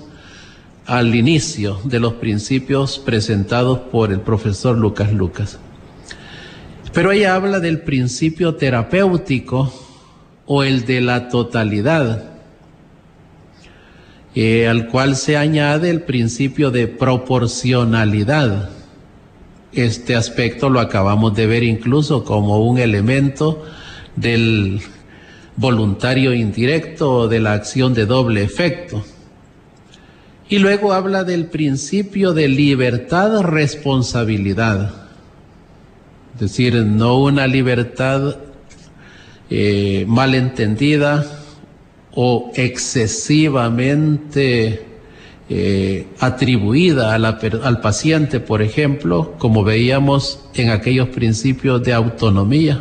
al 0.86 1.16
inicio 1.16 1.80
de 1.82 1.98
los 1.98 2.12
principios 2.12 3.00
presentados 3.00 3.80
por 3.90 4.12
el 4.12 4.20
profesor 4.20 4.78
Lucas 4.78 5.12
Lucas. 5.12 5.58
Pero 6.94 7.10
ella 7.10 7.34
habla 7.34 7.58
del 7.58 7.80
principio 7.80 8.54
terapéutico 8.54 9.79
o 10.52 10.64
el 10.64 10.84
de 10.84 11.00
la 11.00 11.28
totalidad, 11.28 12.24
eh, 14.34 14.66
al 14.66 14.88
cual 14.88 15.14
se 15.14 15.36
añade 15.36 15.90
el 15.90 16.02
principio 16.02 16.72
de 16.72 16.88
proporcionalidad 16.88 18.70
este 19.72 20.16
aspecto 20.16 20.68
lo 20.68 20.80
acabamos 20.80 21.36
de 21.36 21.46
ver 21.46 21.62
incluso 21.62 22.24
como 22.24 22.64
un 22.64 22.78
elemento 22.78 23.64
del 24.16 24.80
voluntario 25.56 26.34
indirecto 26.34 27.12
o 27.12 27.28
de 27.28 27.38
la 27.38 27.52
acción 27.52 27.94
de 27.94 28.06
doble 28.06 28.42
efecto. 28.42 29.04
Y 30.48 30.58
luego 30.58 30.92
habla 30.92 31.22
del 31.22 31.46
principio 31.46 32.32
de 32.32 32.48
libertad-responsabilidad. 32.48 34.92
Es 36.34 36.40
decir, 36.40 36.74
no 36.74 37.20
una 37.20 37.46
libertad 37.46 38.49
eh, 39.50 40.04
malentendida 40.06 41.26
o 42.12 42.52
excesivamente 42.54 44.86
eh, 45.48 46.06
atribuida 46.20 47.14
al 47.14 47.80
paciente, 47.80 48.38
por 48.38 48.62
ejemplo, 48.62 49.34
como 49.38 49.64
veíamos 49.64 50.48
en 50.54 50.70
aquellos 50.70 51.08
principios 51.08 51.82
de 51.82 51.92
autonomía. 51.92 52.80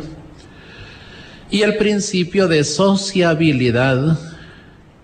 Y 1.50 1.62
el 1.62 1.76
principio 1.76 2.46
de 2.46 2.62
sociabilidad 2.62 4.16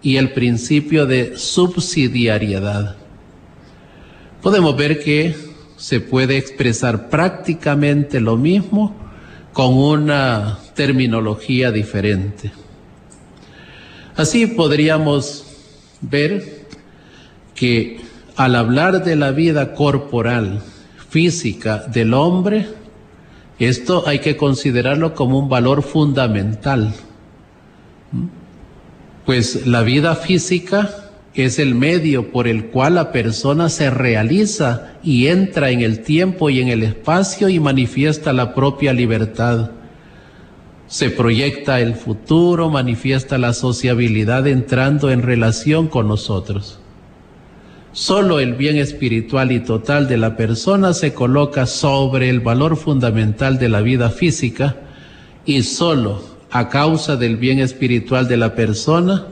y 0.02 0.18
el 0.18 0.32
principio 0.32 1.06
de 1.06 1.36
subsidiariedad. 1.36 2.94
Podemos 4.40 4.76
ver 4.76 5.02
que 5.02 5.34
se 5.76 5.98
puede 5.98 6.36
expresar 6.36 7.10
prácticamente 7.10 8.20
lo 8.20 8.36
mismo 8.36 8.94
con 9.52 9.74
una 9.74 10.60
terminología 10.76 11.72
diferente. 11.72 12.52
Así 14.14 14.46
podríamos 14.46 15.44
ver 16.00 16.66
que 17.56 18.00
al 18.36 18.54
hablar 18.54 19.02
de 19.02 19.16
la 19.16 19.32
vida 19.32 19.74
corporal, 19.74 20.62
física 21.08 21.78
del 21.88 22.14
hombre, 22.14 22.68
esto 23.58 24.04
hay 24.06 24.18
que 24.18 24.36
considerarlo 24.36 25.14
como 25.14 25.38
un 25.38 25.48
valor 25.48 25.82
fundamental. 25.82 26.94
Pues 29.24 29.66
la 29.66 29.82
vida 29.82 30.14
física 30.14 30.90
es 31.34 31.58
el 31.58 31.74
medio 31.74 32.32
por 32.32 32.48
el 32.48 32.66
cual 32.66 32.94
la 32.94 33.12
persona 33.12 33.68
se 33.68 33.90
realiza 33.90 34.98
y 35.02 35.26
entra 35.28 35.70
en 35.70 35.80
el 35.80 36.00
tiempo 36.00 36.48
y 36.50 36.60
en 36.60 36.68
el 36.68 36.82
espacio 36.82 37.48
y 37.48 37.60
manifiesta 37.60 38.32
la 38.32 38.54
propia 38.54 38.92
libertad. 38.92 39.70
Se 40.88 41.10
proyecta 41.10 41.80
el 41.80 41.94
futuro, 41.94 42.70
manifiesta 42.70 43.38
la 43.38 43.52
sociabilidad 43.52 44.46
entrando 44.46 45.10
en 45.10 45.22
relación 45.22 45.88
con 45.88 46.06
nosotros. 46.06 46.78
Solo 47.92 48.40
el 48.40 48.54
bien 48.54 48.76
espiritual 48.76 49.52
y 49.52 49.60
total 49.60 50.06
de 50.06 50.16
la 50.16 50.36
persona 50.36 50.92
se 50.92 51.12
coloca 51.14 51.66
sobre 51.66 52.28
el 52.28 52.40
valor 52.40 52.76
fundamental 52.76 53.58
de 53.58 53.68
la 53.68 53.80
vida 53.80 54.10
física 54.10 54.76
y 55.44 55.62
solo 55.62 56.22
a 56.50 56.68
causa 56.68 57.16
del 57.16 57.36
bien 57.36 57.58
espiritual 57.58 58.28
de 58.28 58.36
la 58.36 58.54
persona 58.54 59.26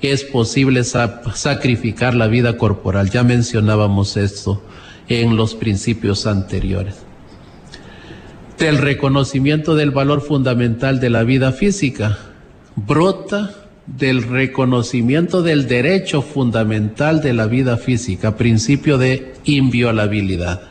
es 0.00 0.24
posible 0.24 0.82
sacrificar 0.84 2.14
la 2.14 2.26
vida 2.26 2.56
corporal. 2.56 3.10
Ya 3.10 3.22
mencionábamos 3.22 4.16
esto 4.16 4.62
en 5.08 5.36
los 5.36 5.54
principios 5.54 6.26
anteriores. 6.26 7.05
Del 8.58 8.78
reconocimiento 8.78 9.74
del 9.74 9.90
valor 9.90 10.22
fundamental 10.22 10.98
de 11.00 11.10
la 11.10 11.24
vida 11.24 11.52
física 11.52 12.18
brota 12.76 13.54
del 13.86 14.22
reconocimiento 14.22 15.42
del 15.42 15.66
derecho 15.66 16.22
fundamental 16.22 17.20
de 17.22 17.32
la 17.32 17.46
vida 17.46 17.76
física, 17.76 18.36
principio 18.36 18.98
de 18.98 19.34
inviolabilidad. 19.44 20.62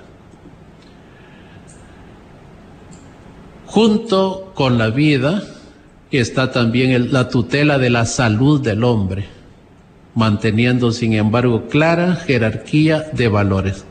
Junto 3.65 4.51
con 4.53 4.77
la 4.77 4.89
vida 4.89 5.43
está 6.11 6.51
también 6.51 7.11
la 7.11 7.29
tutela 7.29 7.77
de 7.77 7.89
la 7.89 8.05
salud 8.05 8.61
del 8.61 8.83
hombre, 8.83 9.25
manteniendo 10.13 10.91
sin 10.91 11.13
embargo 11.13 11.67
clara 11.67 12.15
jerarquía 12.15 13.05
de 13.11 13.27
valores. 13.27 13.85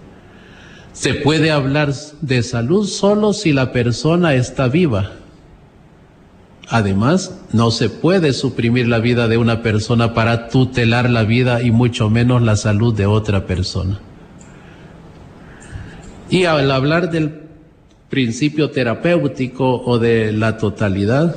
Se 0.94 1.12
puede 1.14 1.50
hablar 1.50 1.92
de 2.22 2.42
salud 2.42 2.86
solo 2.86 3.34
si 3.34 3.52
la 3.52 3.72
persona 3.72 4.34
está 4.34 4.68
viva 4.68 5.12
Además, 6.68 7.38
no 7.52 7.70
se 7.70 7.90
puede 7.90 8.32
suprimir 8.32 8.88
la 8.88 8.98
vida 8.98 9.28
de 9.28 9.36
una 9.36 9.62
persona 9.62 10.14
para 10.14 10.48
tutelar 10.48 11.10
la 11.10 11.24
vida 11.24 11.62
y 11.62 11.70
mucho 11.70 12.08
menos 12.08 12.42
la 12.42 12.56
salud 12.56 12.94
de 12.94 13.06
otra 13.06 13.46
persona. 13.46 14.00
Y 16.30 16.44
al 16.44 16.70
hablar 16.70 17.10
del 17.10 17.42
principio 18.08 18.70
terapéutico 18.70 19.82
o 19.82 19.98
de 19.98 20.32
la 20.32 20.56
totalidad, 20.56 21.36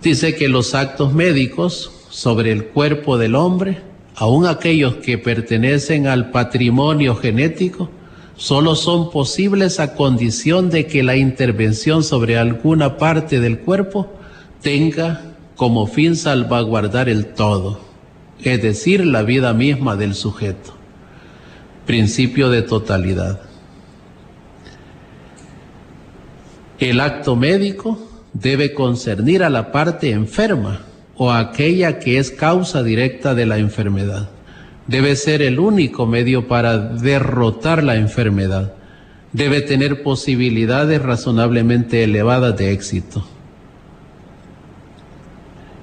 dice 0.00 0.36
que 0.36 0.48
los 0.48 0.74
actos 0.74 1.12
médicos 1.12 1.90
sobre 2.08 2.52
el 2.52 2.66
cuerpo 2.66 3.18
del 3.18 3.34
hombre, 3.34 3.80
aun 4.16 4.46
aquellos 4.46 4.96
que 4.96 5.18
pertenecen 5.18 6.06
al 6.06 6.30
patrimonio 6.30 7.14
genético, 7.14 7.90
solo 8.34 8.74
son 8.74 9.10
posibles 9.10 9.78
a 9.78 9.94
condición 9.94 10.70
de 10.70 10.86
que 10.86 11.02
la 11.02 11.16
intervención 11.16 12.02
sobre 12.02 12.38
alguna 12.38 12.96
parte 12.96 13.40
del 13.40 13.58
cuerpo 13.58 14.10
tenga 14.62 15.20
como 15.54 15.86
fin 15.86 16.16
salvaguardar 16.16 17.10
el 17.10 17.26
todo, 17.26 17.80
es 18.42 18.62
decir, 18.62 19.04
la 19.04 19.22
vida 19.22 19.52
misma 19.52 19.96
del 19.96 20.14
sujeto. 20.14 20.74
Principio 21.84 22.48
de 22.48 22.62
totalidad. 22.62 23.42
El 26.78 27.00
acto 27.00 27.36
médico 27.36 27.98
debe 28.32 28.72
concernir 28.72 29.42
a 29.42 29.50
la 29.50 29.72
parte 29.72 30.10
enferma 30.10 30.80
o 31.16 31.32
aquella 31.32 31.98
que 31.98 32.18
es 32.18 32.30
causa 32.30 32.82
directa 32.82 33.34
de 33.34 33.46
la 33.46 33.58
enfermedad 33.58 34.28
debe 34.86 35.16
ser 35.16 35.42
el 35.42 35.58
único 35.58 36.06
medio 36.06 36.46
para 36.46 36.78
derrotar 36.78 37.82
la 37.82 37.96
enfermedad. 37.96 38.74
Debe 39.32 39.60
tener 39.60 40.02
posibilidades 40.02 41.02
razonablemente 41.02 42.04
elevadas 42.04 42.56
de 42.56 42.72
éxito. 42.72 43.26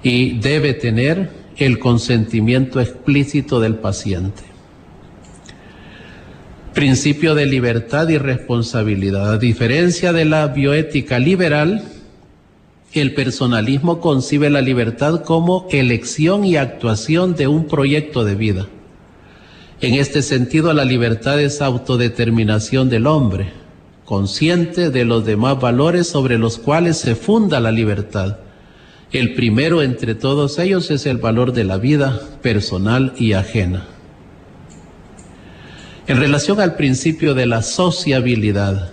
Y 0.02 0.40
debe 0.40 0.74
tener 0.74 1.30
el 1.58 1.80
consentimiento 1.80 2.82
explícito 2.82 3.60
del 3.60 3.76
paciente. 3.76 4.44
Principio 6.74 7.36
de 7.36 7.46
libertad 7.46 8.10
y 8.10 8.18
responsabilidad. 8.18 9.34
A 9.34 9.38
diferencia 9.38 10.12
de 10.12 10.26
la 10.26 10.48
bioética 10.48 11.20
liberal, 11.20 11.84
el 13.02 13.14
personalismo 13.14 14.00
concibe 14.00 14.50
la 14.50 14.62
libertad 14.62 15.24
como 15.24 15.68
elección 15.72 16.46
y 16.46 16.58
actuación 16.58 17.36
de 17.36 17.48
un 17.48 17.68
proyecto 17.68 18.24
de 18.24 18.36
vida. 18.36 18.68
En 19.82 19.96
este 19.96 20.22
sentido, 20.22 20.72
la 20.74 20.86
libertad 20.86 21.42
es 21.42 21.62
autodeterminación 21.62 22.90
del 22.90 23.08
hombre, 23.08 23.52
consciente 24.06 24.92
de 24.92 25.06
los 25.06 25.26
demás 25.26 25.60
valores 25.60 26.08
sobre 26.08 26.38
los 26.38 26.58
cuales 26.58 26.98
se 26.98 27.16
funda 27.16 27.60
la 27.60 27.72
libertad. 27.72 28.38
El 29.12 29.34
primero 29.34 29.82
entre 29.82 30.16
todos 30.16 30.60
ellos 30.60 30.90
es 30.92 31.06
el 31.06 31.18
valor 31.18 31.52
de 31.52 31.64
la 31.64 31.78
vida 31.78 32.22
personal 32.42 33.14
y 33.18 33.34
ajena. 33.34 33.88
En 36.06 36.18
relación 36.18 36.60
al 36.60 36.76
principio 36.76 37.34
de 37.34 37.46
la 37.46 37.62
sociabilidad, 37.62 38.92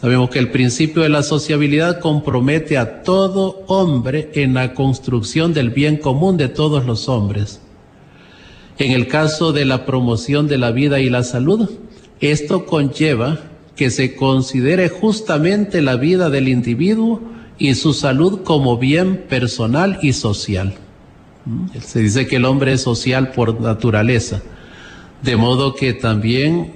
sabemos 0.00 0.30
que 0.30 0.38
el 0.38 0.50
principio 0.50 1.02
de 1.02 1.08
la 1.08 1.22
sociabilidad 1.22 2.00
compromete 2.00 2.78
a 2.78 3.02
todo 3.02 3.64
hombre 3.66 4.30
en 4.34 4.54
la 4.54 4.74
construcción 4.74 5.52
del 5.52 5.70
bien 5.70 5.96
común 5.96 6.36
de 6.36 6.48
todos 6.48 6.86
los 6.86 7.08
hombres 7.08 7.60
en 8.80 8.92
el 8.92 9.08
caso 9.08 9.52
de 9.52 9.66
la 9.66 9.84
promoción 9.84 10.48
de 10.48 10.56
la 10.56 10.70
vida 10.70 11.00
y 11.00 11.10
la 11.10 11.22
salud, 11.22 11.68
esto 12.20 12.64
conlleva 12.64 13.38
que 13.76 13.90
se 13.90 14.16
considere 14.16 14.88
justamente 14.88 15.82
la 15.82 15.96
vida 15.96 16.30
del 16.30 16.48
individuo 16.48 17.20
y 17.58 17.74
su 17.74 17.92
salud 17.92 18.40
como 18.42 18.78
bien 18.78 19.26
personal 19.28 19.98
y 20.00 20.14
social. 20.14 20.76
Se 21.78 22.00
dice 22.00 22.26
que 22.26 22.36
el 22.36 22.46
hombre 22.46 22.72
es 22.72 22.80
social 22.80 23.32
por 23.32 23.60
naturaleza, 23.60 24.40
de 25.22 25.36
modo 25.36 25.74
que 25.74 25.92
también 25.92 26.72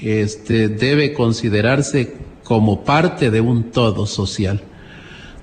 este, 0.00 0.68
debe 0.68 1.12
considerarse 1.14 2.16
como 2.50 2.82
parte 2.82 3.30
de 3.30 3.40
un 3.40 3.70
todo 3.70 4.06
social. 4.06 4.60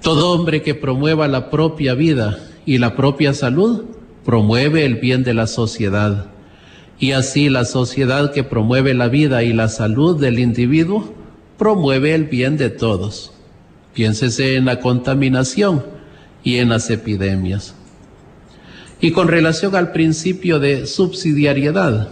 Todo 0.02 0.34
hombre 0.34 0.62
que 0.62 0.76
promueva 0.76 1.30
la 1.30 1.50
propia 1.50 1.94
vida 1.94 2.38
y 2.66 2.80
la 2.80 2.98
propia 2.98 3.34
salud 3.34 3.86
promueve 4.26 4.84
el 4.84 4.96
bien 4.96 5.24
de 5.24 5.34
la 5.34 5.48
sociedad. 5.48 6.26
Y 7.00 7.14
así 7.14 7.48
la 7.48 7.64
sociedad 7.64 8.34
que 8.34 8.44
promueve 8.44 8.94
la 8.94 9.08
vida 9.08 9.44
y 9.44 9.54
la 9.54 9.70
salud 9.70 10.20
del 10.20 10.38
individuo 10.38 11.14
promueve 11.58 12.14
el 12.14 12.26
bien 12.26 12.58
de 12.58 12.70
todos. 12.70 13.32
Piénsese 13.94 14.58
en 14.58 14.66
la 14.66 14.82
contaminación 14.82 15.86
y 16.44 16.58
en 16.58 16.68
las 16.68 16.90
epidemias. 16.90 17.74
Y 19.00 19.12
con 19.12 19.30
relación 19.30 19.78
al 19.78 19.94
principio 19.94 20.60
de 20.60 20.86
subsidiariedad, 20.86 22.10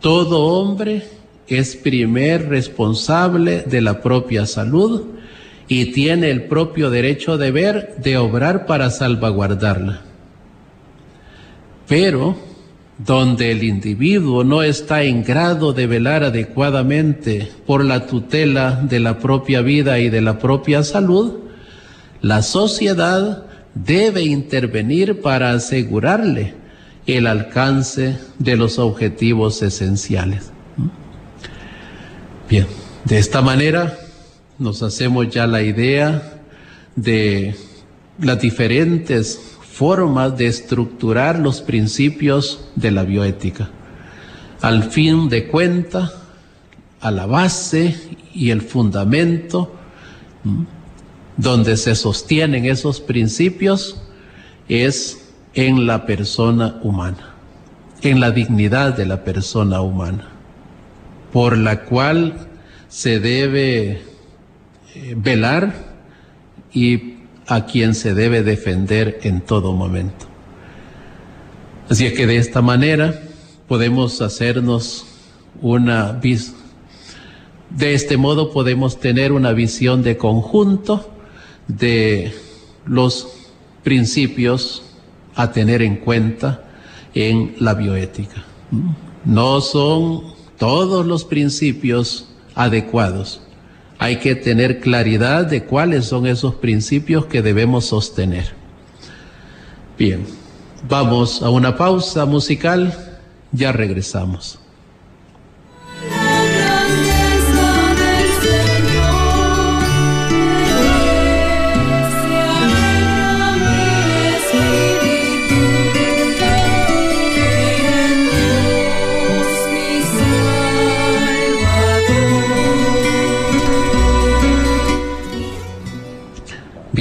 todo 0.00 0.44
hombre 0.44 1.17
es 1.48 1.76
primer 1.76 2.48
responsable 2.48 3.62
de 3.62 3.80
la 3.80 4.00
propia 4.00 4.46
salud 4.46 5.06
y 5.66 5.92
tiene 5.92 6.30
el 6.30 6.44
propio 6.44 6.90
derecho 6.90 7.36
de 7.36 7.50
ver 7.50 7.96
de 8.02 8.16
obrar 8.16 8.66
para 8.66 8.90
salvaguardarla. 8.90 10.02
Pero 11.86 12.36
donde 12.98 13.52
el 13.52 13.62
individuo 13.62 14.42
no 14.44 14.62
está 14.62 15.04
en 15.04 15.22
grado 15.22 15.72
de 15.72 15.86
velar 15.86 16.24
adecuadamente 16.24 17.48
por 17.66 17.84
la 17.84 18.06
tutela 18.06 18.72
de 18.82 18.98
la 18.98 19.18
propia 19.18 19.62
vida 19.62 20.00
y 20.00 20.10
de 20.10 20.20
la 20.20 20.38
propia 20.38 20.82
salud, 20.82 21.38
la 22.20 22.42
sociedad 22.42 23.44
debe 23.74 24.22
intervenir 24.22 25.20
para 25.20 25.52
asegurarle 25.52 26.54
el 27.06 27.26
alcance 27.26 28.18
de 28.38 28.56
los 28.56 28.78
objetivos 28.78 29.62
esenciales. 29.62 30.52
Bien, 32.48 32.66
de 33.04 33.18
esta 33.18 33.42
manera 33.42 33.98
nos 34.58 34.82
hacemos 34.82 35.28
ya 35.28 35.46
la 35.46 35.62
idea 35.62 36.40
de 36.96 37.54
las 38.18 38.40
diferentes 38.40 39.38
formas 39.70 40.38
de 40.38 40.46
estructurar 40.46 41.38
los 41.38 41.60
principios 41.60 42.70
de 42.74 42.90
la 42.90 43.02
bioética. 43.04 43.68
Al 44.62 44.84
fin 44.84 45.28
de 45.28 45.46
cuenta, 45.46 46.10
a 47.00 47.10
la 47.10 47.26
base 47.26 47.94
y 48.32 48.48
el 48.48 48.62
fundamento 48.62 49.70
donde 51.36 51.76
se 51.76 51.94
sostienen 51.94 52.64
esos 52.64 53.00
principios 53.00 54.00
es 54.70 55.28
en 55.52 55.86
la 55.86 56.06
persona 56.06 56.80
humana, 56.82 57.34
en 58.00 58.20
la 58.20 58.30
dignidad 58.30 58.96
de 58.96 59.04
la 59.04 59.22
persona 59.22 59.82
humana, 59.82 60.37
por 61.38 61.56
la 61.56 61.84
cual 61.84 62.34
se 62.88 63.20
debe 63.20 64.02
eh, 64.92 65.14
velar 65.16 65.72
y 66.72 67.14
a 67.46 67.64
quien 67.64 67.94
se 67.94 68.12
debe 68.12 68.42
defender 68.42 69.20
en 69.22 69.42
todo 69.42 69.72
momento. 69.72 70.26
Así 71.88 72.06
es 72.06 72.14
que 72.14 72.26
de 72.26 72.38
esta 72.38 72.60
manera 72.60 73.22
podemos 73.68 74.20
hacernos 74.20 75.06
una 75.62 76.12
de 76.12 77.94
este 77.94 78.16
modo 78.16 78.50
podemos 78.50 78.98
tener 78.98 79.30
una 79.30 79.52
visión 79.52 80.02
de 80.02 80.16
conjunto 80.16 81.08
de 81.68 82.34
los 82.84 83.28
principios 83.84 84.82
a 85.36 85.52
tener 85.52 85.82
en 85.82 85.98
cuenta 85.98 86.64
en 87.14 87.54
la 87.60 87.74
bioética. 87.74 88.44
No 89.24 89.60
son 89.60 90.36
todos 90.58 91.06
los 91.06 91.24
principios 91.24 92.28
adecuados. 92.54 93.40
Hay 93.98 94.16
que 94.18 94.34
tener 94.34 94.80
claridad 94.80 95.46
de 95.46 95.64
cuáles 95.64 96.04
son 96.06 96.26
esos 96.26 96.54
principios 96.56 97.26
que 97.26 97.42
debemos 97.42 97.86
sostener. 97.86 98.52
Bien, 99.98 100.24
vamos 100.88 101.42
a 101.42 101.50
una 101.50 101.76
pausa 101.76 102.24
musical, 102.24 103.18
ya 103.52 103.72
regresamos. 103.72 104.58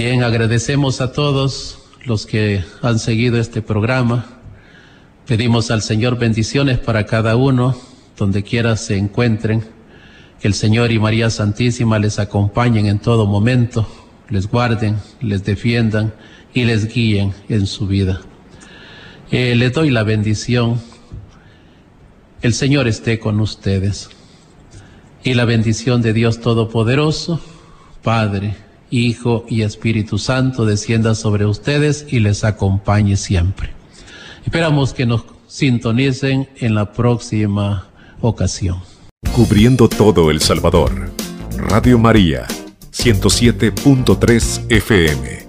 Agradecemos 0.06 1.02
a 1.02 1.12
todos 1.12 1.80
los 2.06 2.28
que 2.28 2.64
han 2.84 3.00
seguido 3.00 3.40
este 3.40 3.64
programa. 3.64 4.26
Pedimos 5.26 5.72
al 5.72 5.82
Señor 5.82 6.20
bendiciones 6.20 6.78
para 6.78 7.08
cada 7.08 7.36
uno, 7.36 7.76
donde 8.16 8.44
quiera 8.44 8.78
se 8.78 8.96
encuentren. 8.96 9.66
Que 10.40 10.48
el 10.48 10.54
Señor 10.54 10.92
y 10.92 11.00
María 11.00 11.32
Santísima 11.32 11.98
les 11.98 12.20
acompañen 12.20 12.86
en 12.86 13.00
todo 13.00 13.26
momento, 13.26 13.88
les 14.30 14.48
guarden, 14.48 14.98
les 15.20 15.44
defiendan 15.44 16.14
y 16.54 16.66
les 16.66 16.94
guíen 16.94 17.34
en 17.50 17.66
su 17.66 17.88
vida. 17.88 18.22
Eh, 19.32 19.56
les 19.56 19.74
doy 19.74 19.90
la 19.90 20.04
bendición. 20.04 20.80
El 22.44 22.54
Señor 22.54 22.88
esté 22.88 23.18
con 23.18 23.40
ustedes. 23.40 24.10
Y 25.24 25.34
la 25.34 25.46
bendición 25.46 26.04
de 26.04 26.14
Dios 26.14 26.40
Todopoderoso, 26.40 27.42
Padre, 28.04 28.67
Hijo 28.90 29.46
y 29.50 29.64
Espíritu 29.64 30.18
Santo 30.18 30.66
descienda 30.66 31.16
sobre 31.16 31.46
ustedes 31.46 32.06
y 32.10 32.20
les 32.20 32.44
acompañe 32.44 33.18
siempre. 33.18 33.72
Esperamos 34.46 34.94
que 34.94 35.06
nos 35.06 35.24
sintonicen 35.48 36.48
en 36.58 36.76
la 36.76 36.94
próxima 36.94 37.88
ocasión. 38.22 38.78
Cubriendo 39.34 39.90
todo 39.90 40.32
El 40.32 40.42
Salvador. 40.42 41.12
Radio 41.58 41.98
María, 41.98 42.46
107.3 42.92 44.66
FM. 44.70 45.47